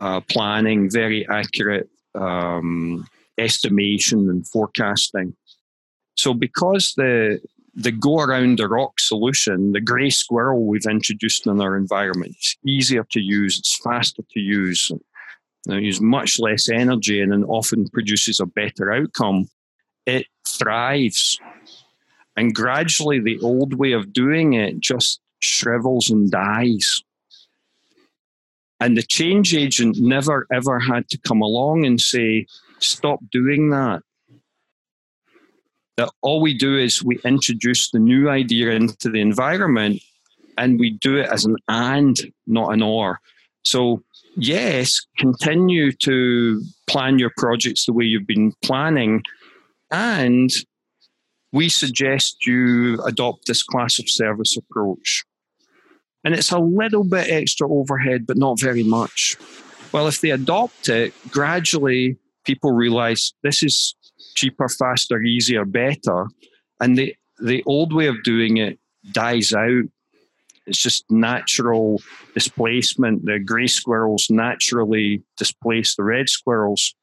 [0.00, 3.04] uh, planning, very accurate um,
[3.36, 5.34] estimation and forecasting.
[6.14, 7.40] So, because the
[7.78, 12.56] the go around the rock solution, the grey squirrel we've introduced in our environment, it's
[12.66, 14.90] easier to use, it's faster to use,
[15.68, 19.48] it uses much less energy, and then often produces a better outcome
[20.08, 21.38] it thrives.
[22.36, 27.02] And gradually, the old way of doing it just shrivels and dies.
[28.80, 32.46] And the change agent never ever had to come along and say,
[32.78, 34.02] stop doing that.
[35.98, 40.00] That all we do is we introduce the new idea into the environment
[40.56, 43.20] and we do it as an and, not an or.
[43.64, 44.02] So,
[44.36, 49.22] yes, continue to plan your projects the way you've been planning,
[49.90, 50.50] and
[51.52, 55.24] we suggest you adopt this class of service approach.
[56.24, 59.36] And it's a little bit extra overhead, but not very much.
[59.92, 63.94] Well, if they adopt it, gradually people realize this is
[64.38, 66.26] cheaper, faster, easier, better.
[66.80, 68.78] And the, the old way of doing it
[69.12, 69.84] dies out.
[70.66, 72.00] It's just natural
[72.34, 73.24] displacement.
[73.24, 76.94] The grey squirrels naturally displace the red squirrels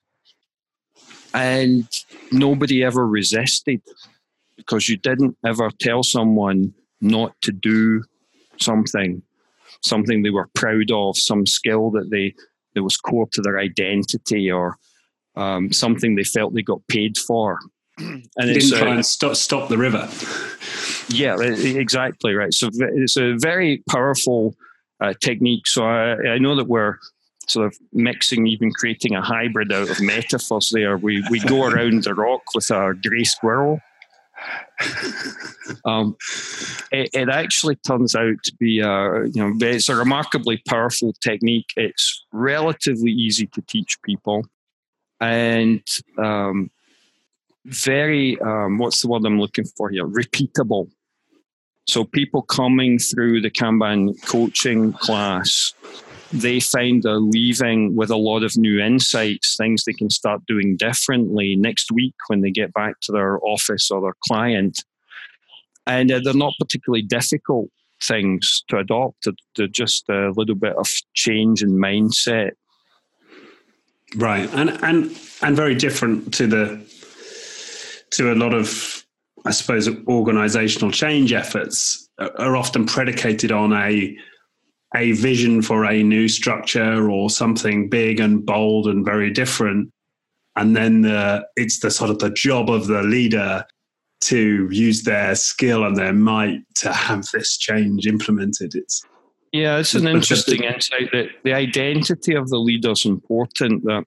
[1.36, 1.86] and
[2.32, 3.82] nobody ever resisted
[4.56, 8.02] because you didn't ever tell someone not to do
[8.58, 9.22] something,
[9.82, 12.34] something they were proud of, some skill that they
[12.74, 14.78] that was core to their identity, or
[15.36, 17.60] um, something they felt they got paid for.
[17.98, 20.10] And didn't try and stop stop the river.
[21.08, 22.54] Yeah, exactly right.
[22.54, 24.54] So it's a very powerful
[25.00, 25.66] uh, technique.
[25.68, 26.98] So I, I know that we're
[27.48, 30.98] sort of mixing, even creating a hybrid out of metaphors there.
[30.98, 33.80] We, we go around the rock with our grey squirrel.
[35.84, 36.16] Um,
[36.92, 41.72] it, it, actually turns out to be a, you know, it's a remarkably powerful technique.
[41.76, 44.46] It's relatively easy to teach people
[45.20, 45.82] and
[46.18, 46.70] um,
[47.66, 50.06] very, um, what's the word I'm looking for here?
[50.06, 50.90] Repeatable.
[51.88, 55.74] So people coming through the Kanban coaching class
[56.42, 60.76] they find they're leaving with a lot of new insights, things they can start doing
[60.76, 64.84] differently next week when they get back to their office or their client.
[65.88, 67.70] And uh, they're not particularly difficult
[68.04, 72.52] things to adopt, they're just a little bit of change in mindset.
[74.16, 74.50] Right.
[74.54, 76.86] And, and, and very different to the,
[78.12, 79.06] to a lot of,
[79.46, 84.18] I suppose, organizational change efforts uh, are often predicated on a,
[84.96, 89.92] a vision for a new structure or something big and bold and very different
[90.56, 93.66] and then the, it's the sort of the job of the leader
[94.22, 99.04] to use their skill and their might to have this change implemented it's
[99.56, 104.04] yeah it's an interesting insight that the identity of the leader is important that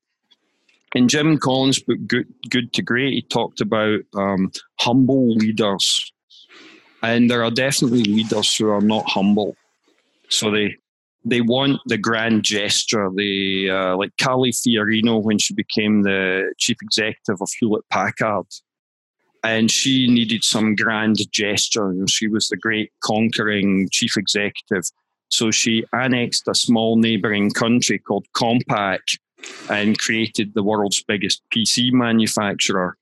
[0.95, 6.13] in jim collins book good, good to great he talked about um, humble leaders
[7.03, 9.57] and there are definitely leaders who are not humble
[10.29, 10.77] so they
[11.25, 13.11] they want the grand gesture.
[13.15, 18.47] They uh, like Carly Fiorina when she became the chief executive of Hewlett Packard,
[19.45, 21.91] and she needed some grand gesture.
[21.91, 24.85] And she was the great conquering chief executive.
[25.29, 29.01] So she annexed a small neighboring country called Compaq
[29.71, 32.97] and created the world's biggest PC manufacturer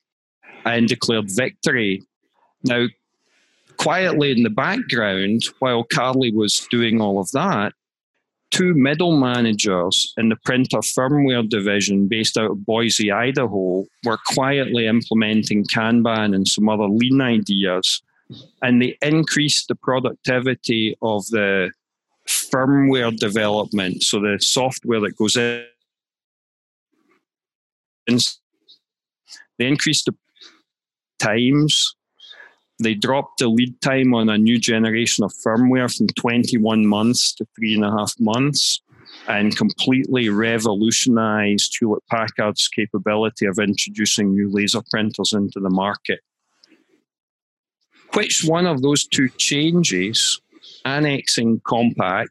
[0.65, 2.03] and declared victory.
[2.65, 2.87] Now,
[3.77, 7.73] quietly in the background, while Carly was doing all of that,
[8.51, 14.87] two middle managers in the printer firmware division based out of Boise, Idaho, were quietly
[14.87, 18.03] implementing Kanban and some other lean ideas.
[18.63, 21.71] And they increased the productivity of the
[22.53, 25.65] firmware development, so the software that goes in.
[29.59, 30.15] They increased the
[31.19, 31.97] times
[32.79, 37.47] they dropped the lead time on a new generation of firmware from 21 months to
[37.57, 38.81] three and a half months
[39.29, 46.21] and completely revolutionized Hewlett Packard's capability of introducing new laser printers into the market.
[48.15, 50.41] which one of those two changes,
[50.87, 52.27] annexing Compaq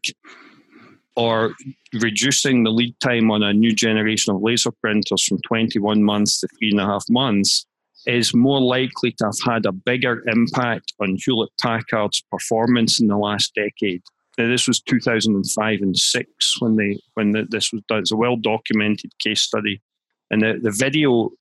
[1.15, 1.53] or
[1.93, 6.47] reducing the lead time on a new generation of laser printers from 21 months to
[6.57, 7.65] three and a half months,
[8.05, 13.17] is more likely to have had a bigger impact on Hewlett Packard's performance in the
[13.17, 14.01] last decade.
[14.37, 17.99] Now, this was 2005 and six when they when the, this was done.
[17.99, 19.81] It's a well documented case study,
[20.29, 21.31] and the, the video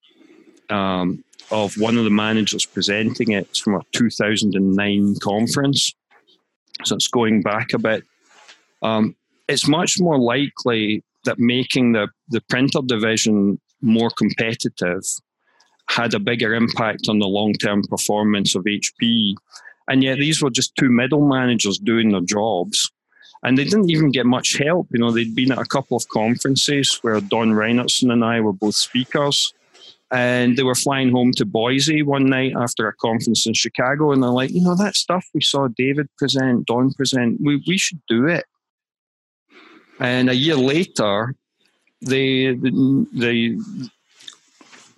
[0.71, 5.93] um, of one of the managers presenting it from a 2009 conference.
[6.83, 8.05] So it's going back a bit.
[8.83, 9.15] Um,
[9.49, 15.03] it's much more likely that making the, the printer division more competitive
[15.89, 19.35] had a bigger impact on the long term performance of HP.
[19.89, 22.91] And yet, these were just two middle managers doing their jobs.
[23.43, 24.89] And they didn't even get much help.
[24.91, 28.55] You know, they'd been at a couple of conferences where Don Reinertsen and I were
[28.55, 29.53] both speakers.
[30.15, 34.13] And they were flying home to Boise one night after a conference in Chicago.
[34.13, 37.77] And they're like, you know, that stuff we saw David present, Don present, we, we
[37.77, 38.45] should do it.
[39.99, 41.35] And a year later,
[42.01, 43.59] the, the,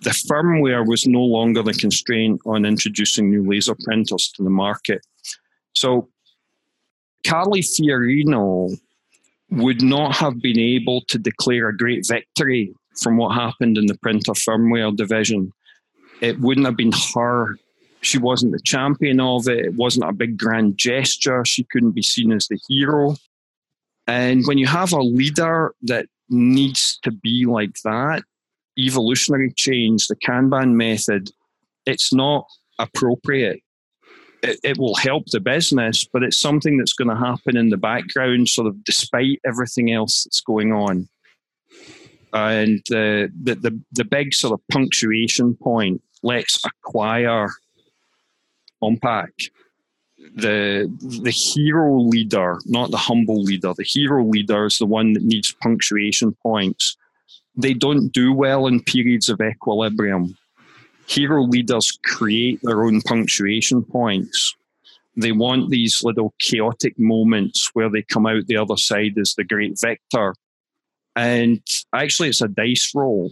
[0.01, 5.01] the firmware was no longer the constraint on introducing new laser printers to the market.
[5.73, 6.09] So
[7.25, 8.69] Carly Fiorina
[9.49, 13.97] would not have been able to declare a great victory from what happened in the
[13.97, 15.51] printer firmware division.
[16.21, 17.57] It wouldn't have been her.
[18.01, 19.65] She wasn't the champion of it.
[19.65, 21.43] It wasn't a big grand gesture.
[21.45, 23.15] She couldn't be seen as the hero.
[24.07, 28.23] And when you have a leader that needs to be like that,
[28.77, 31.29] evolutionary change, the Kanban method,
[31.85, 32.45] it's not
[32.79, 33.61] appropriate.
[34.43, 37.77] It, it, will help the business, but it's something that's going to happen in the
[37.77, 41.09] background, sort of despite everything else that's going on.
[42.37, 46.01] And uh, the, the the big sort of punctuation point.
[46.23, 47.47] Let's acquire
[48.81, 49.49] Compaq.
[50.35, 50.91] The
[51.23, 53.73] the hero leader, not the humble leader.
[53.75, 56.97] The hero leader is the one that needs punctuation points
[57.57, 60.37] they don't do well in periods of equilibrium.
[61.07, 64.55] Hero leaders create their own punctuation points.
[65.15, 69.43] They want these little chaotic moments where they come out the other side as the
[69.43, 70.35] great victor.
[71.17, 71.61] And
[71.93, 73.31] actually, it's a dice roll.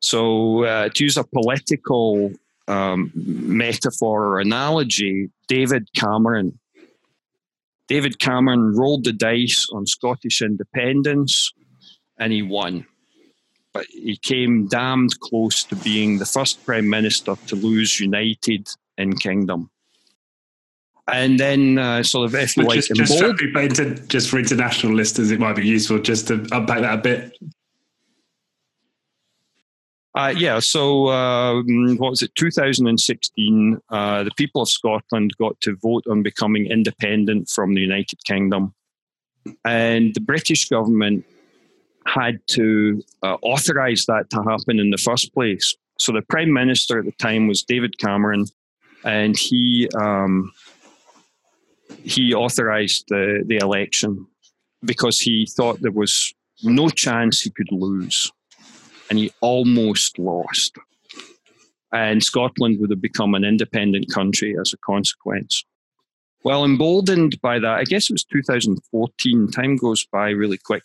[0.00, 2.32] So, uh, to use a political
[2.66, 6.58] um, metaphor or analogy, David Cameron.
[7.86, 11.52] David Cameron rolled the dice on Scottish independence
[12.18, 12.86] and he won
[13.74, 19.16] but he came damned close to being the first prime minister to lose United in
[19.16, 19.68] Kingdom.
[21.06, 25.38] And then, uh, sort of, if you just, just, for, just for international listeners, it
[25.38, 27.36] might be useful just to unpack that a bit.
[30.14, 33.80] Uh, yeah, so um, what was it, 2016?
[33.90, 38.72] Uh, the people of Scotland got to vote on becoming independent from the United Kingdom.
[39.64, 41.26] And the British government
[42.06, 45.74] had to uh, authorize that to happen in the first place.
[45.98, 48.46] So the prime minister at the time was David Cameron,
[49.04, 50.52] and he um,
[52.04, 54.26] he authorized the, the election
[54.84, 56.32] because he thought there was
[56.62, 58.30] no chance he could lose,
[59.08, 60.76] and he almost lost.
[61.92, 65.64] And Scotland would have become an independent country as a consequence.
[66.42, 69.50] Well, emboldened by that, I guess it was 2014.
[69.50, 70.84] Time goes by really quick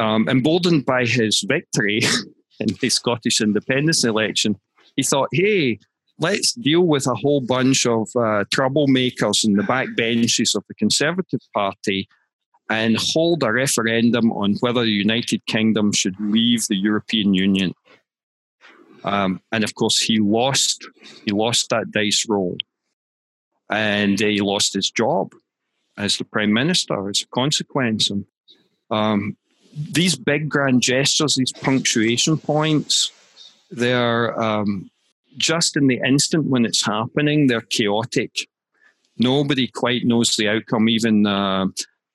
[0.00, 2.00] um, emboldened by his victory
[2.60, 4.58] in the Scottish independence election,
[4.96, 5.78] he thought, hey,
[6.20, 11.40] let's deal with a whole bunch of uh, troublemakers in the backbenches of the Conservative
[11.54, 12.08] Party
[12.68, 17.74] and hold a referendum on whether the United Kingdom should leave the European Union.
[19.02, 20.86] Um, and of course, he lost.
[21.24, 22.56] He lost that dice roll,
[23.70, 25.32] and he lost his job
[25.96, 28.10] as the prime minister as a consequence.
[28.10, 28.26] And
[28.90, 29.36] um,
[29.74, 33.10] these big grand gestures, these punctuation points,
[33.70, 34.90] they're um,
[35.36, 38.48] just in the instant when it's happening, they're chaotic.
[39.18, 40.88] Nobody quite knows the outcome.
[40.88, 41.66] Even uh,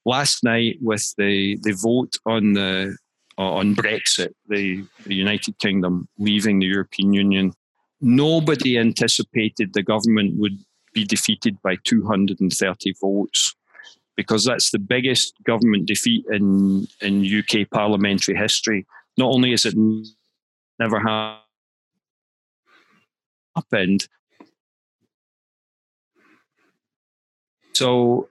[0.06, 2.98] last night with the, the vote on the
[3.38, 7.54] on Brexit, the, the United Kingdom leaving the European Union,
[8.00, 10.58] nobody anticipated the government would
[10.94, 13.54] be defeated by 230 votes
[14.16, 18.86] because that's the biggest government defeat in, in UK parliamentary history.
[19.18, 19.76] Not only is it
[20.80, 21.42] never happened,
[27.74, 28.30] so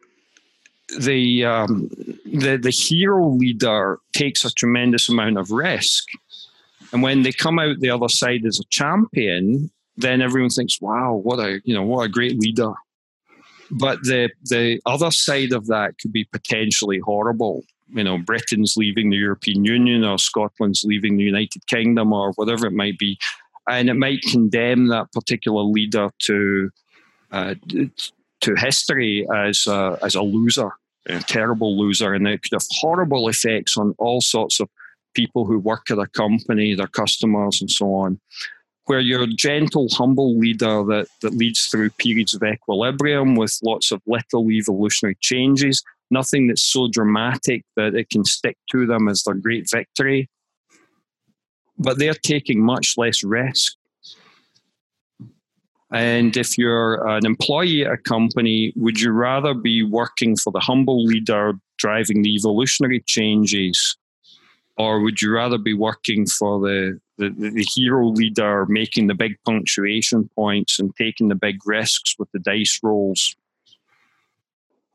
[0.99, 1.89] the um,
[2.25, 6.05] the the hero leader takes a tremendous amount of risk,
[6.93, 11.15] and when they come out the other side as a champion, then everyone thinks, "Wow,
[11.15, 12.73] what a you know what a great leader."
[13.71, 17.63] but the the other side of that could be potentially horrible.
[17.89, 22.67] You know, Britain's leaving the European Union, or Scotland's leaving the United Kingdom, or whatever
[22.67, 23.19] it might be,
[23.69, 26.71] and it might condemn that particular leader to
[27.31, 27.55] uh,
[28.41, 30.71] to history as a, as a loser,
[31.07, 34.69] a terrible loser, and it could have horrible effects on all sorts of
[35.15, 38.21] people who work at a company, their customers, and so on
[38.87, 43.91] where you're a gentle, humble leader that, that leads through periods of equilibrium with lots
[43.91, 49.23] of little evolutionary changes, nothing that's so dramatic that it can stick to them as
[49.23, 50.29] their great victory.
[51.79, 53.75] But they're taking much less risk.
[55.93, 60.61] And if you're an employee at a company, would you rather be working for the
[60.61, 63.97] humble leader driving the evolutionary changes?
[64.77, 69.37] Or would you rather be working for the the, the, hero leader making the big
[69.45, 73.37] punctuation points and taking the big risks with the dice rolls.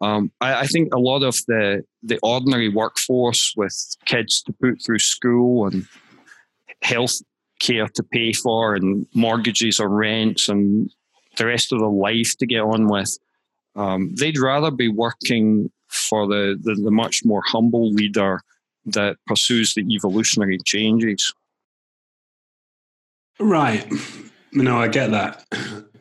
[0.02, 3.76] Um, I, I, think a lot of the the ordinary workforce with
[4.06, 5.86] kids to put through school and
[6.82, 7.16] health
[7.60, 10.90] care to pay for and mortgages or rents and
[11.38, 13.18] the rest of the life to get on with,
[13.76, 18.42] um, they'd rather be working for the, the, the much more humble leader
[18.86, 21.34] that pursues the evolutionary changes.
[23.40, 23.92] Right.
[24.52, 25.46] No, I get that.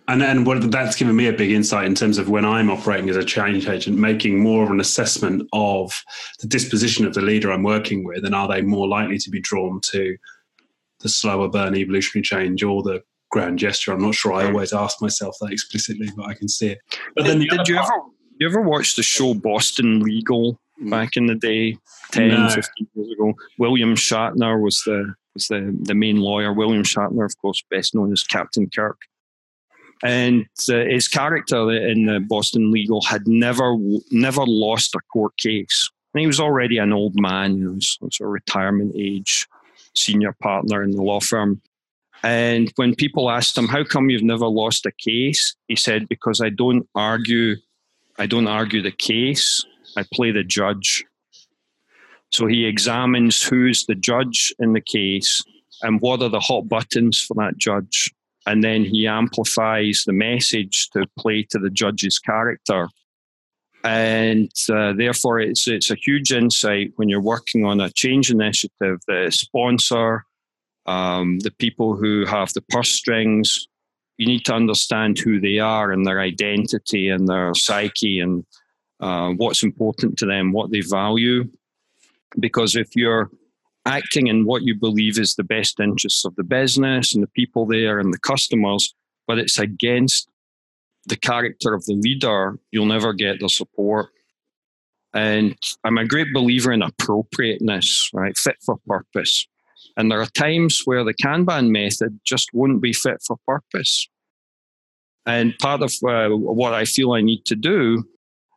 [0.09, 3.11] And and what that's given me a big insight in terms of when I'm operating
[3.11, 5.93] as a change agent, making more of an assessment of
[6.41, 9.41] the disposition of the leader I'm working with, and are they more likely to be
[9.41, 10.17] drawn to
[11.01, 13.93] the slower burn evolutionary change or the grand gesture?
[13.93, 14.33] I'm not sure.
[14.33, 16.79] I always ask myself that explicitly, but I can see it.
[17.15, 18.03] But then did, did you part, ever
[18.39, 21.77] you ever watch the show Boston Legal back in the day,
[22.13, 22.49] 10, no.
[22.49, 23.35] 15 years ago?
[23.59, 28.13] William Shatner was the was the, the main lawyer, William Shatner, of course, best known
[28.13, 28.99] as Captain Kirk.
[30.03, 33.77] And uh, his character in the Boston Legal had never
[34.11, 35.91] never lost a court case.
[36.15, 39.47] And he was already an old man, you know, was a retirement age
[39.99, 41.61] senior partner in the law firm.
[42.23, 46.41] And when people asked him, "How come you've never lost a case?" he said, "Because
[46.41, 47.57] I don't argue.
[48.19, 49.65] I don't argue the case.
[49.97, 51.05] I play the judge."
[52.31, 55.43] So he examines who's the judge in the case
[55.83, 58.13] and what are the hot buttons for that judge.
[58.47, 62.89] And then he amplifies the message to play to the judge's character.
[63.85, 68.99] And uh, therefore, it's, it's a huge insight when you're working on a change initiative.
[69.07, 70.25] The sponsor,
[70.87, 73.69] um, the people who have the purse strings,
[74.17, 78.45] you need to understand who they are and their identity and their psyche and
[79.01, 81.49] uh, what's important to them, what they value.
[82.39, 83.31] Because if you're
[83.87, 87.65] acting in what you believe is the best interests of the business and the people
[87.65, 88.93] there and the customers,
[89.27, 90.29] but it's against
[91.09, 94.09] the character of the leader, you'll never get the support.
[95.15, 98.37] And I'm a great believer in appropriateness, right?
[98.37, 99.47] Fit for purpose.
[99.97, 104.09] And there are times where the Kanban method just won't be fit for purpose.
[105.27, 108.05] And part of uh, what I feel I need to do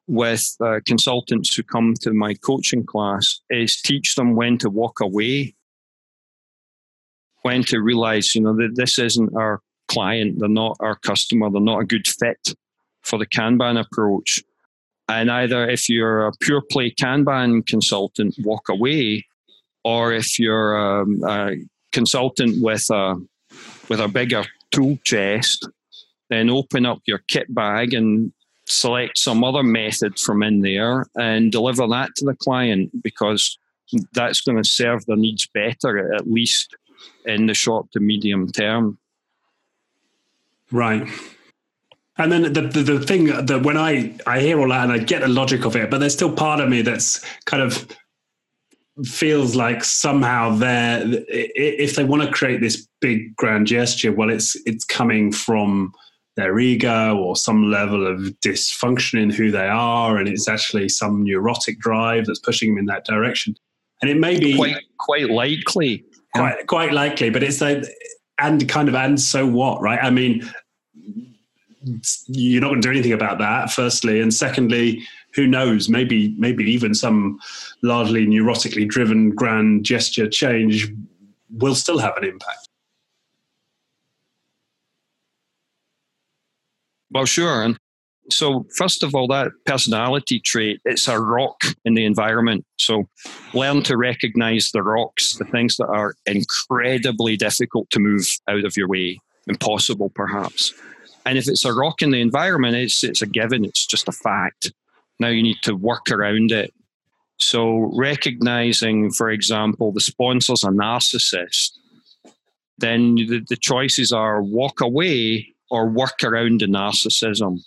[0.08, 5.00] with uh, consultants who come to my coaching class is teach them when to walk
[5.00, 5.56] away,
[7.44, 9.62] when to realize, you know, that this isn't our
[9.92, 12.56] client, they're not our customer, they're not a good fit
[13.02, 14.44] for the Kanban approach.
[15.10, 19.26] And either if you're a pure play Kanban consultant, walk away,
[19.84, 21.56] or if you're um, a
[21.92, 23.16] consultant with a
[23.90, 25.68] with a bigger tool chest,
[26.30, 28.32] then open up your kit bag and
[28.66, 33.58] select some other method from in there and deliver that to the client because
[34.14, 36.76] that's going to serve their needs better, at least
[37.26, 38.98] in the short to medium term.
[40.72, 41.08] Right.
[42.18, 45.00] And then the, the, the thing that when I, I hear all that and I
[45.00, 47.88] get the logic of it, but there's still part of me that's kind of
[49.06, 54.56] feels like somehow they're if they want to create this big grand gesture, well, it's
[54.66, 55.94] it's coming from
[56.36, 61.24] their ego or some level of dysfunction in who they are, and it's actually some
[61.24, 63.56] neurotic drive that's pushing them in that direction.
[64.02, 67.84] And it may be quite quite likely, quite quite likely, but it's like
[68.42, 70.00] and kind of and so what, right?
[70.02, 70.50] I mean,
[72.28, 73.72] you're not going to do anything about that.
[73.72, 75.04] Firstly, and secondly,
[75.34, 75.90] who knows?
[75.90, 77.40] Maybe maybe even some
[77.82, 80.92] largely neurotically driven grand gesture change
[81.58, 82.68] will still have an impact.
[87.12, 87.64] Well, sure.
[87.64, 87.78] And
[88.32, 92.66] so, first of all, that personality trait, it's a rock in the environment.
[92.78, 93.08] So,
[93.54, 98.78] learn to recognize the rocks, the things that are incredibly difficult to move out of
[98.78, 100.74] your way, impossible perhaps.
[101.26, 103.66] And if it's a rock in the environment, it's it's a given.
[103.66, 104.72] It's just a fact.
[105.20, 106.74] Now you need to work around it.
[107.38, 111.72] So recognizing, for example, the sponsor's a narcissist,
[112.78, 117.62] then the, the choices are walk away or work around the narcissism.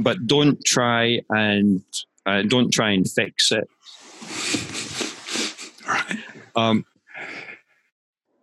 [0.00, 1.82] But don't try and
[2.26, 3.68] uh, don't try and fix it.
[5.86, 6.18] Right.
[6.56, 6.84] Um,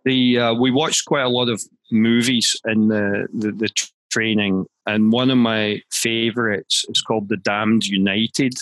[0.04, 3.68] the uh, we watched quite a lot of movies in the, the, the
[4.10, 8.54] training, and one of my favourites is called The Damned United.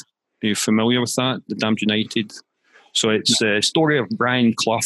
[0.42, 1.42] Are you familiar with that?
[1.48, 2.32] The Damned United.
[2.92, 4.80] So it's a story of Brian Clough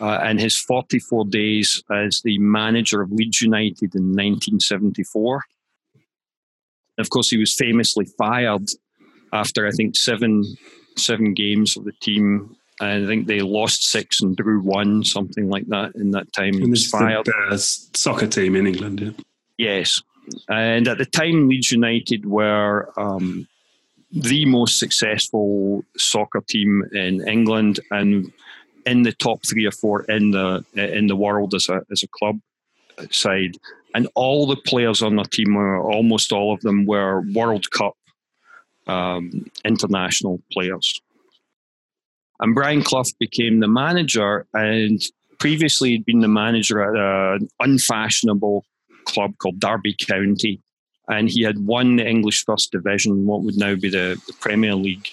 [0.00, 5.42] uh, and his 44 days as the manager of Leeds United in 1974.
[7.00, 8.68] Of course, he was famously fired
[9.32, 10.44] after I think seven
[10.96, 15.66] seven games of the team I think they lost six and drew one, something like
[15.66, 16.54] that in that time.
[16.54, 17.26] He was fired.
[17.26, 19.10] The, uh, soccer team in England, yeah.
[19.58, 20.02] Yes.
[20.48, 23.46] And at the time, Leeds United were um,
[24.10, 28.32] the most successful soccer team in England and
[28.86, 32.08] in the top three or four in the in the world as a as a
[32.08, 32.40] club
[33.10, 33.58] side.
[33.94, 37.94] And all the players on the team were almost all of them were World Cup
[38.86, 41.00] um, international players.
[42.40, 45.02] And Brian Clough became the manager, and
[45.38, 48.64] previously he'd been the manager at an unfashionable
[49.04, 50.60] club called Derby County.
[51.08, 54.74] And he had won the English First Division, what would now be the, the Premier
[54.74, 55.08] League,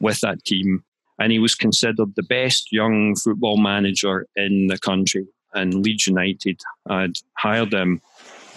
[0.00, 0.82] with that team.
[1.18, 5.26] And he was considered the best young football manager in the country.
[5.52, 8.00] And Leeds United had hired him.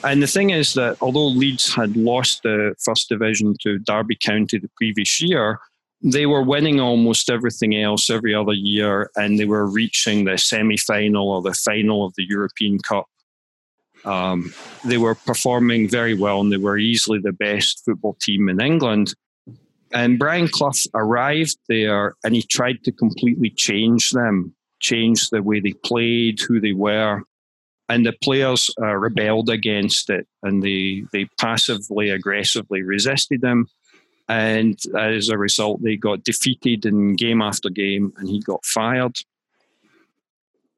[0.03, 4.59] And the thing is that although Leeds had lost the First Division to Derby County
[4.59, 5.59] the previous year,
[6.01, 10.77] they were winning almost everything else every other year, and they were reaching the semi
[10.77, 13.07] final or the final of the European Cup.
[14.05, 14.53] Um,
[14.85, 19.15] they were performing very well, and they were easily the best football team in England.
[19.91, 25.59] And Brian Clough arrived there and he tried to completely change them, change the way
[25.59, 27.23] they played, who they were.
[27.89, 33.67] And the players uh, rebelled against it and they, they passively, aggressively resisted him.
[34.27, 39.15] And as a result, they got defeated in game after game and he got fired.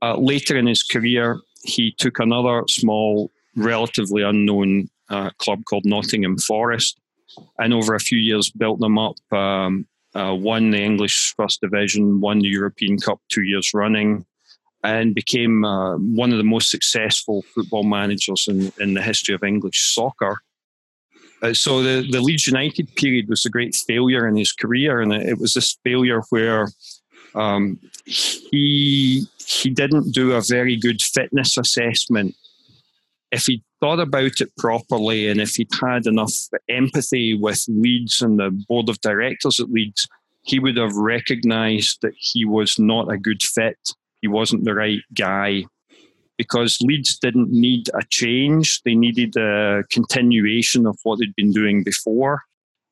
[0.01, 6.37] Uh, later in his career, he took another small, relatively unknown uh, club called Nottingham
[6.37, 6.99] Forest
[7.57, 9.15] and over a few years built them up.
[9.31, 14.25] Um, uh, won the English First Division, won the European Cup two years running,
[14.83, 19.43] and became uh, one of the most successful football managers in, in the history of
[19.43, 20.37] English soccer.
[21.41, 25.13] Uh, so the, the Leeds United period was a great failure in his career, and
[25.13, 26.67] it was this failure where
[27.35, 32.35] um, he he didn't do a very good fitness assessment.
[33.31, 36.33] If he thought about it properly, and if he'd had enough
[36.67, 40.07] empathy with Leeds and the board of directors at Leeds,
[40.43, 43.77] he would have recognised that he was not a good fit.
[44.21, 45.65] He wasn't the right guy
[46.37, 48.81] because Leeds didn't need a change.
[48.83, 52.43] They needed a continuation of what they'd been doing before.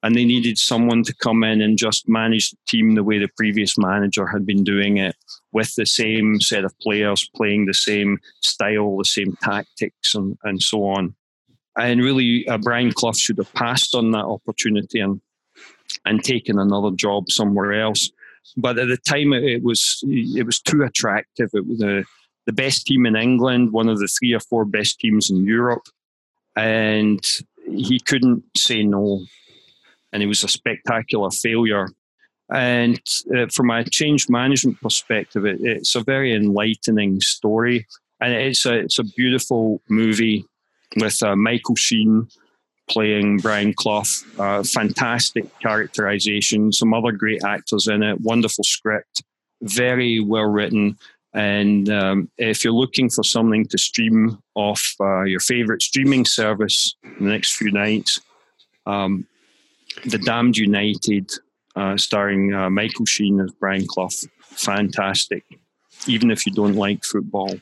[0.04, 3.30] And they needed someone to come in and just manage the team the way the
[3.36, 5.16] previous manager had been doing it,
[5.54, 10.62] with the same set of players playing the same style, the same tactics, and, and
[10.62, 11.16] so on.
[11.78, 15.20] And really, uh, Brian Clough should have passed on that opportunity and
[16.06, 18.12] and taken another job somewhere else.
[18.56, 21.50] But at the time, it, it was it was too attractive.
[21.54, 22.04] It was a
[22.48, 25.84] the best team in England, one of the three or four best teams in Europe.
[26.56, 27.24] And
[27.70, 29.26] he couldn't say no.
[30.12, 31.90] And it was a spectacular failure.
[32.50, 33.02] And
[33.36, 37.86] uh, from a change management perspective, it, it's a very enlightening story.
[38.22, 40.46] And it's a, it's a beautiful movie
[40.96, 42.30] with uh, Michael Sheen
[42.90, 44.04] playing Brian Clough.
[44.38, 49.24] Uh, fantastic characterization, some other great actors in it, wonderful script,
[49.62, 50.98] very well written.
[51.34, 56.96] And um, if you're looking for something to stream off uh, your favorite streaming service
[57.04, 58.22] in the next few nights,
[58.86, 59.28] um,
[60.06, 61.32] The Damned United,
[61.76, 64.10] uh, starring uh, Michael Sheen as Brian Clough,
[64.42, 65.44] fantastic,
[66.08, 67.56] even if you don't like football.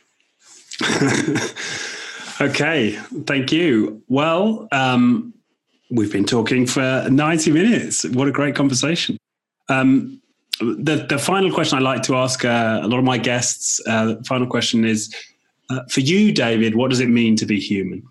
[2.41, 2.91] okay,
[3.25, 4.03] thank you.
[4.07, 5.33] Well, um,
[5.91, 8.05] we've been talking for 90 minutes.
[8.05, 9.17] What a great conversation.
[9.69, 10.21] Um,
[10.59, 13.81] the the final question I like to ask uh, a lot of my guests.
[13.87, 15.13] Uh, the final question is
[15.69, 16.75] uh, for you, David.
[16.75, 18.03] What does it mean to be human?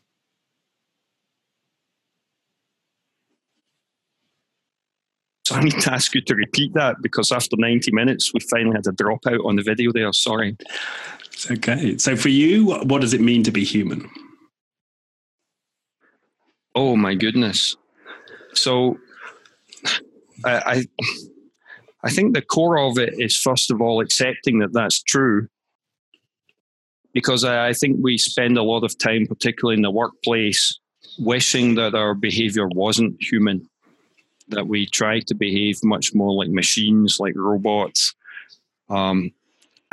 [5.46, 8.76] So I need to ask you to repeat that because after 90 minutes, we finally
[8.76, 10.10] had a dropout on the video there.
[10.12, 10.56] Sorry.
[11.50, 11.98] Okay.
[11.98, 14.08] So for you, what does it mean to be human?
[16.74, 17.76] Oh my goodness!
[18.54, 18.98] So,
[20.44, 20.84] I,
[22.02, 25.48] I think the core of it is first of all accepting that that's true,
[27.12, 30.78] because I, I think we spend a lot of time, particularly in the workplace,
[31.18, 33.68] wishing that our behaviour wasn't human,
[34.48, 38.14] that we try to behave much more like machines, like robots.
[38.88, 39.30] Um,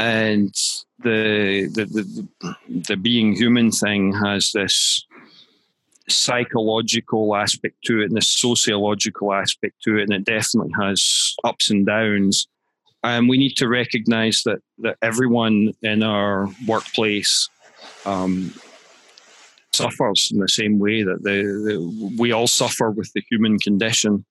[0.02, 0.56] and
[1.03, 2.56] the, the, the
[2.88, 5.06] the being human thing has this
[6.10, 11.69] psychological aspect to it and the sociological aspect to it, and it definitely has ups
[11.69, 12.48] and downs.
[13.03, 17.48] And we need to recognize that that everyone in our workplace
[18.03, 18.56] um,
[19.73, 24.26] suffers in the same way that the, the, we all suffer with the human condition.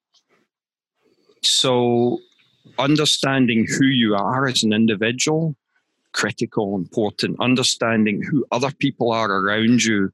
[1.45, 2.19] So,
[2.77, 5.55] understanding who you are as an individual
[6.13, 7.37] critical, important.
[7.41, 10.13] Understanding who other people are around you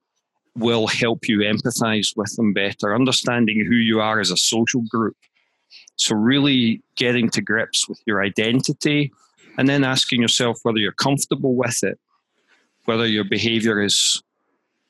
[0.56, 2.94] will help you empathize with them better.
[2.94, 5.16] Understanding who you are as a social group.
[5.96, 9.12] So, really getting to grips with your identity
[9.58, 11.98] and then asking yourself whether you're comfortable with it,
[12.84, 14.22] whether your behavior is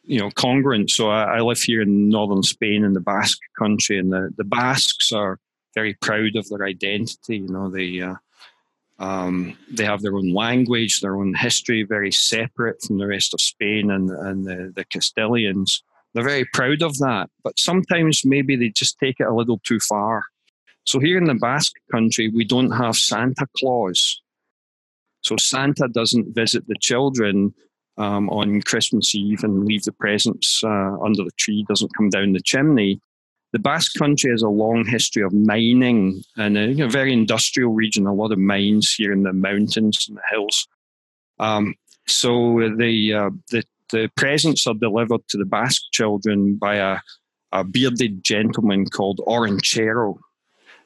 [0.07, 3.99] you know congruent so I, I, live here in northern spain in the basque country
[3.99, 5.41] and the, the basques are
[5.75, 8.15] very proud of their identity you know they uh,
[8.99, 13.41] um, they have their own language, their own history, very separate from the rest of
[13.41, 15.83] Spain and, and the, the Castilians.
[16.15, 19.81] They're very proud of that, but sometimes maybe they just take it a little too
[19.81, 20.23] far.
[20.85, 24.23] So here in the Basque country, we don't have Santa Claus.
[25.21, 27.53] So Santa doesn't visit the children
[27.99, 32.33] um, on Christmas Eve and leave the presents uh, under the tree, doesn't come down
[32.33, 33.01] the chimney
[33.53, 38.07] the Basque Country has a long history of mining and a know, very industrial region,
[38.07, 40.69] a lot of mines here in the mountains and the hills.
[41.39, 41.75] Um,
[42.07, 46.99] so the, uh, the, the presents are delivered to the Basque children by a,
[47.53, 50.19] a bearded gentleman called Olentzero,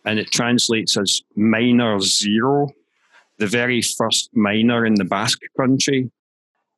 [0.05, 2.69] and it translates as miner zero,
[3.39, 6.11] the very first miner in the Basque Country.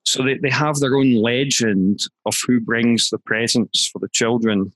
[0.05, 4.73] So they, they have their own legend of who brings the presents for the children.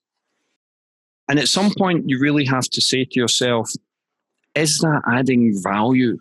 [1.28, 3.70] And at some point, you really have to say to yourself,
[4.54, 6.18] is that adding value?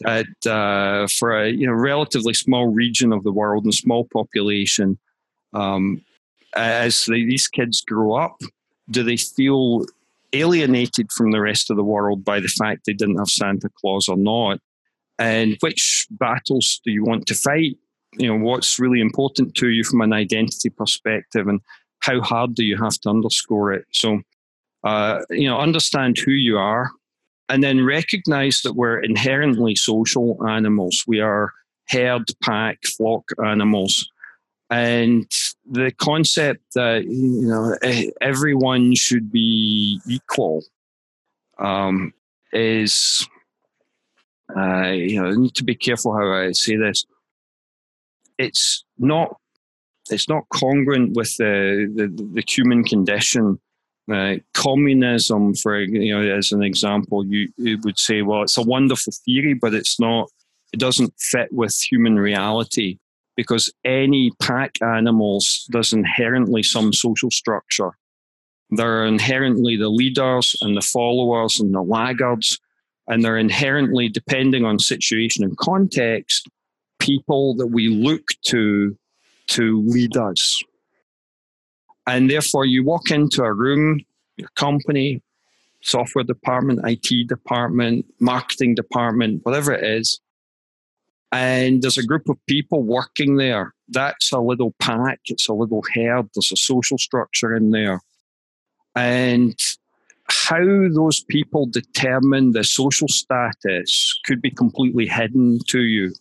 [0.00, 4.98] That uh, for a you know relatively small region of the world and small population,
[5.52, 6.02] um,
[6.56, 8.40] as these kids grow up,
[8.90, 9.84] do they feel
[10.32, 14.08] alienated from the rest of the world by the fact they didn't have Santa Claus
[14.08, 14.58] or not?
[15.18, 17.76] And which battles do you want to fight?
[18.18, 21.60] You know, what's really important to you from an identity perspective, and
[22.04, 23.86] how hard do you have to underscore it?
[23.92, 24.20] So,
[24.84, 26.90] uh, you know, understand who you are
[27.48, 31.04] and then recognize that we're inherently social animals.
[31.06, 31.52] We are
[31.88, 34.10] herd, pack, flock animals.
[34.70, 35.30] And
[35.70, 37.76] the concept that, you know,
[38.20, 40.62] everyone should be equal
[41.58, 42.12] um,
[42.52, 43.26] is,
[44.54, 47.06] uh, you know, I need to be careful how I say this.
[48.36, 49.36] It's not
[50.10, 53.58] it's not congruent with the, the, the human condition.
[54.12, 58.62] Uh, communism, for you know, as an example, you, you would say, well, it's a
[58.62, 60.28] wonderful theory, but it's not.
[60.74, 62.98] It doesn't fit with human reality
[63.36, 67.92] because any pack animals there's inherently some social structure.
[68.70, 72.58] There are inherently the leaders and the followers and the laggards,
[73.06, 76.48] and they're inherently, depending on situation and context,
[76.98, 78.96] people that we look to
[79.48, 80.62] to lead us.
[82.06, 84.00] And therefore, you walk into a room,
[84.36, 85.22] your company,
[85.80, 90.20] software department, IT department, marketing department, whatever it is,
[91.34, 93.74] and there's a group of people working there.
[93.88, 98.00] That's a little pack, it's a little herd, there's a social structure in there.
[98.94, 99.58] And
[100.28, 100.64] how
[100.94, 106.14] those people determine the social status could be completely hidden to you.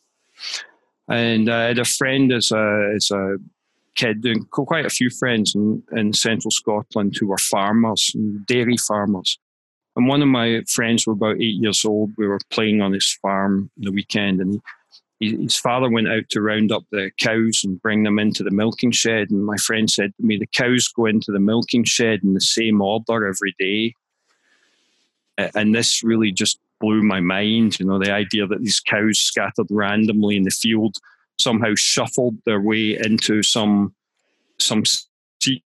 [1.10, 3.38] And uh, I had a friend as a, as a
[3.96, 8.16] kid, and quite a few friends in, in central Scotland who were farmers,
[8.46, 9.38] dairy farmers.
[9.96, 12.12] And one of my friends were about eight years old.
[12.18, 14.62] We were playing on his farm the weekend, and
[15.20, 18.52] he, his father went out to round up the cows and bring them into the
[18.52, 19.30] milking shed.
[19.30, 22.42] And my friend said to me, The cows go into the milking shed in the
[22.42, 23.94] same order every day.
[25.38, 27.80] And this really just blew my mind.
[27.80, 30.98] You know, the idea that these cows scattered randomly in the field
[31.40, 33.96] somehow shuffled their way into some
[34.60, 34.84] some
[35.42, 35.64] sequence,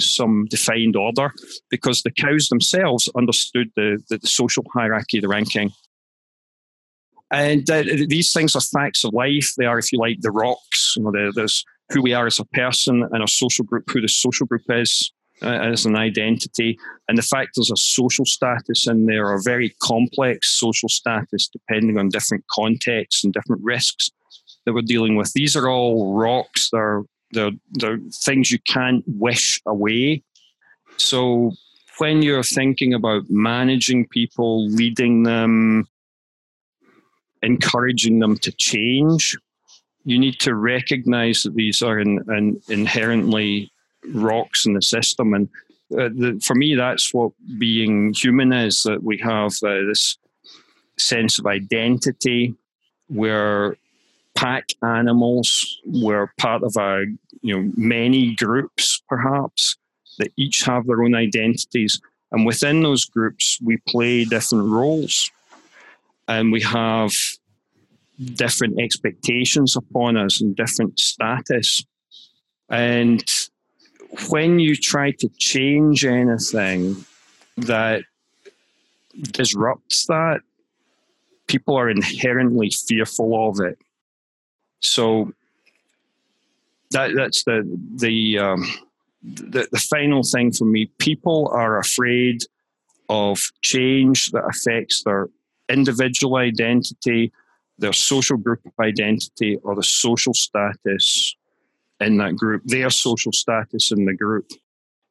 [0.00, 1.32] some defined order,
[1.70, 5.70] because the cows themselves understood the, the, the social hierarchy, the ranking.
[7.30, 9.52] And uh, these things are facts of life.
[9.56, 10.94] They are, if you like, the rocks.
[10.96, 14.08] You know, there's who we are as a person and our social group, who the
[14.08, 15.12] social group is
[15.42, 16.78] Uh, as an identity,
[17.08, 21.98] and the fact there's a social status in there, a very complex social status depending
[21.98, 24.10] on different contexts and different risks
[24.64, 25.32] that we're dealing with.
[25.32, 26.70] These are all rocks.
[26.70, 27.02] They're
[27.32, 30.22] they're, they're things you can't wish away.
[30.96, 31.52] So
[31.98, 35.88] when you're thinking about managing people, leading them,
[37.42, 39.36] encouraging them to change,
[40.04, 43.71] you need to recognize that these are in, in inherently
[44.08, 45.34] rocks in the system.
[45.34, 45.48] And
[45.92, 50.18] uh, the, for me, that's what being human is that we have uh, this
[50.98, 52.54] sense of identity.
[53.08, 53.76] We're
[54.34, 55.80] pack animals.
[55.84, 57.04] We're part of a,
[57.42, 59.76] you know, many groups, perhaps,
[60.18, 62.00] that each have their own identities.
[62.30, 65.30] And within those groups, we play different roles.
[66.28, 67.12] And we have
[68.34, 71.84] different expectations upon us and different status.
[72.70, 73.22] And
[74.28, 77.04] when you try to change anything
[77.56, 78.02] that
[79.30, 80.40] disrupts that,
[81.46, 83.78] people are inherently fearful of it.
[84.80, 85.32] So
[86.90, 87.62] that that's the
[87.96, 88.68] the, um,
[89.22, 90.90] the the final thing for me.
[90.98, 92.42] People are afraid
[93.08, 95.28] of change that affects their
[95.68, 97.32] individual identity,
[97.78, 101.36] their social group identity, or the social status
[102.02, 104.50] in that group, their social status in the group.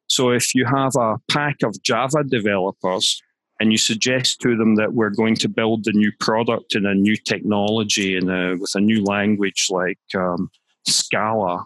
[0.06, 3.22] So if you have a pack of Java developers
[3.60, 6.94] and you suggest to them that we're going to build a new product in a
[6.94, 10.50] new technology and with a new language like um,
[10.86, 11.64] Scala,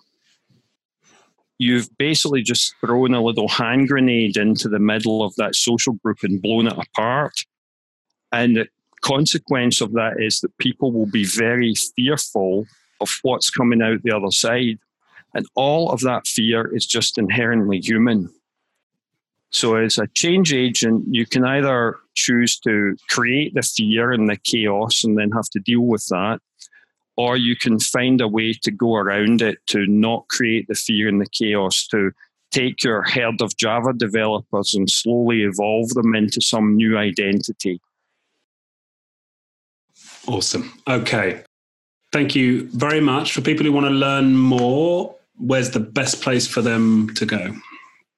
[1.59, 6.19] you've basically just thrown a little hand grenade into the middle of that social group
[6.23, 7.35] and blown it apart.
[8.33, 8.69] And the
[9.01, 12.67] consequence of that is that people will be very fearful
[13.01, 14.79] of what's coming out the other side.
[15.37, 18.33] And all of that fear is just inherently human.
[19.51, 24.39] So, as a change agent, you can either choose to create the fear and the
[24.39, 26.41] chaos and then have to deal with that,
[27.17, 31.07] or you can find a way to go around it to not create the fear
[31.07, 32.13] and the chaos, to
[32.51, 37.79] take your herd of Java developers and slowly evolve them into some new identity.
[40.27, 40.73] Awesome.
[40.89, 41.45] Okay.
[42.11, 43.33] Thank you very much.
[43.33, 47.55] For people who want to learn more, where's the best place for them to go?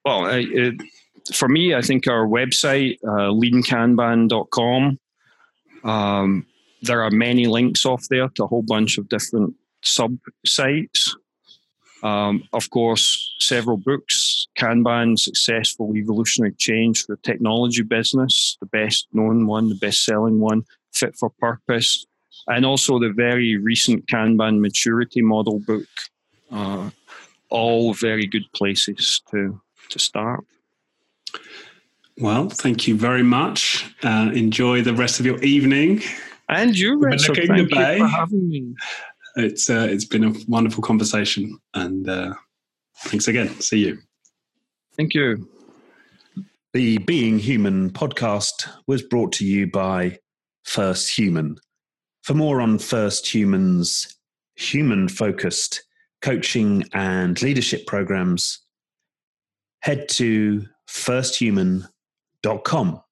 [0.04, 0.74] Well, it,
[1.34, 4.98] for me, I think our website, uh, leankanban.com,
[5.84, 6.46] um,
[6.82, 10.16] there are many links off there to a whole bunch of different sub
[10.46, 11.16] sites.
[12.02, 19.08] Um, of course, several books Kanban, Successful Evolutionary Change for the Technology Business, the best
[19.12, 20.62] known one, the best selling one,
[20.92, 22.06] Fit for Purpose,
[22.46, 25.86] and also the very recent Kanban Maturity Model book.
[26.50, 26.90] Uh,
[27.50, 29.60] all very good places to,
[29.90, 30.44] to start.
[32.20, 33.84] Well, thank you very much.
[34.02, 36.02] Uh, enjoy the rest of your evening.
[36.48, 37.36] And you, Richard.
[37.36, 38.74] Thank you for having me.
[39.36, 42.34] It's uh, it's been a wonderful conversation, and uh,
[43.04, 43.48] thanks again.
[43.60, 43.98] See you.
[44.96, 45.48] Thank you.
[46.72, 50.18] The Being Human podcast was brought to you by
[50.64, 51.58] First Human.
[52.22, 54.18] For more on First Human's
[54.56, 55.84] human focused
[56.22, 58.60] coaching and leadership programs,
[59.82, 63.02] head to firsthuman.com.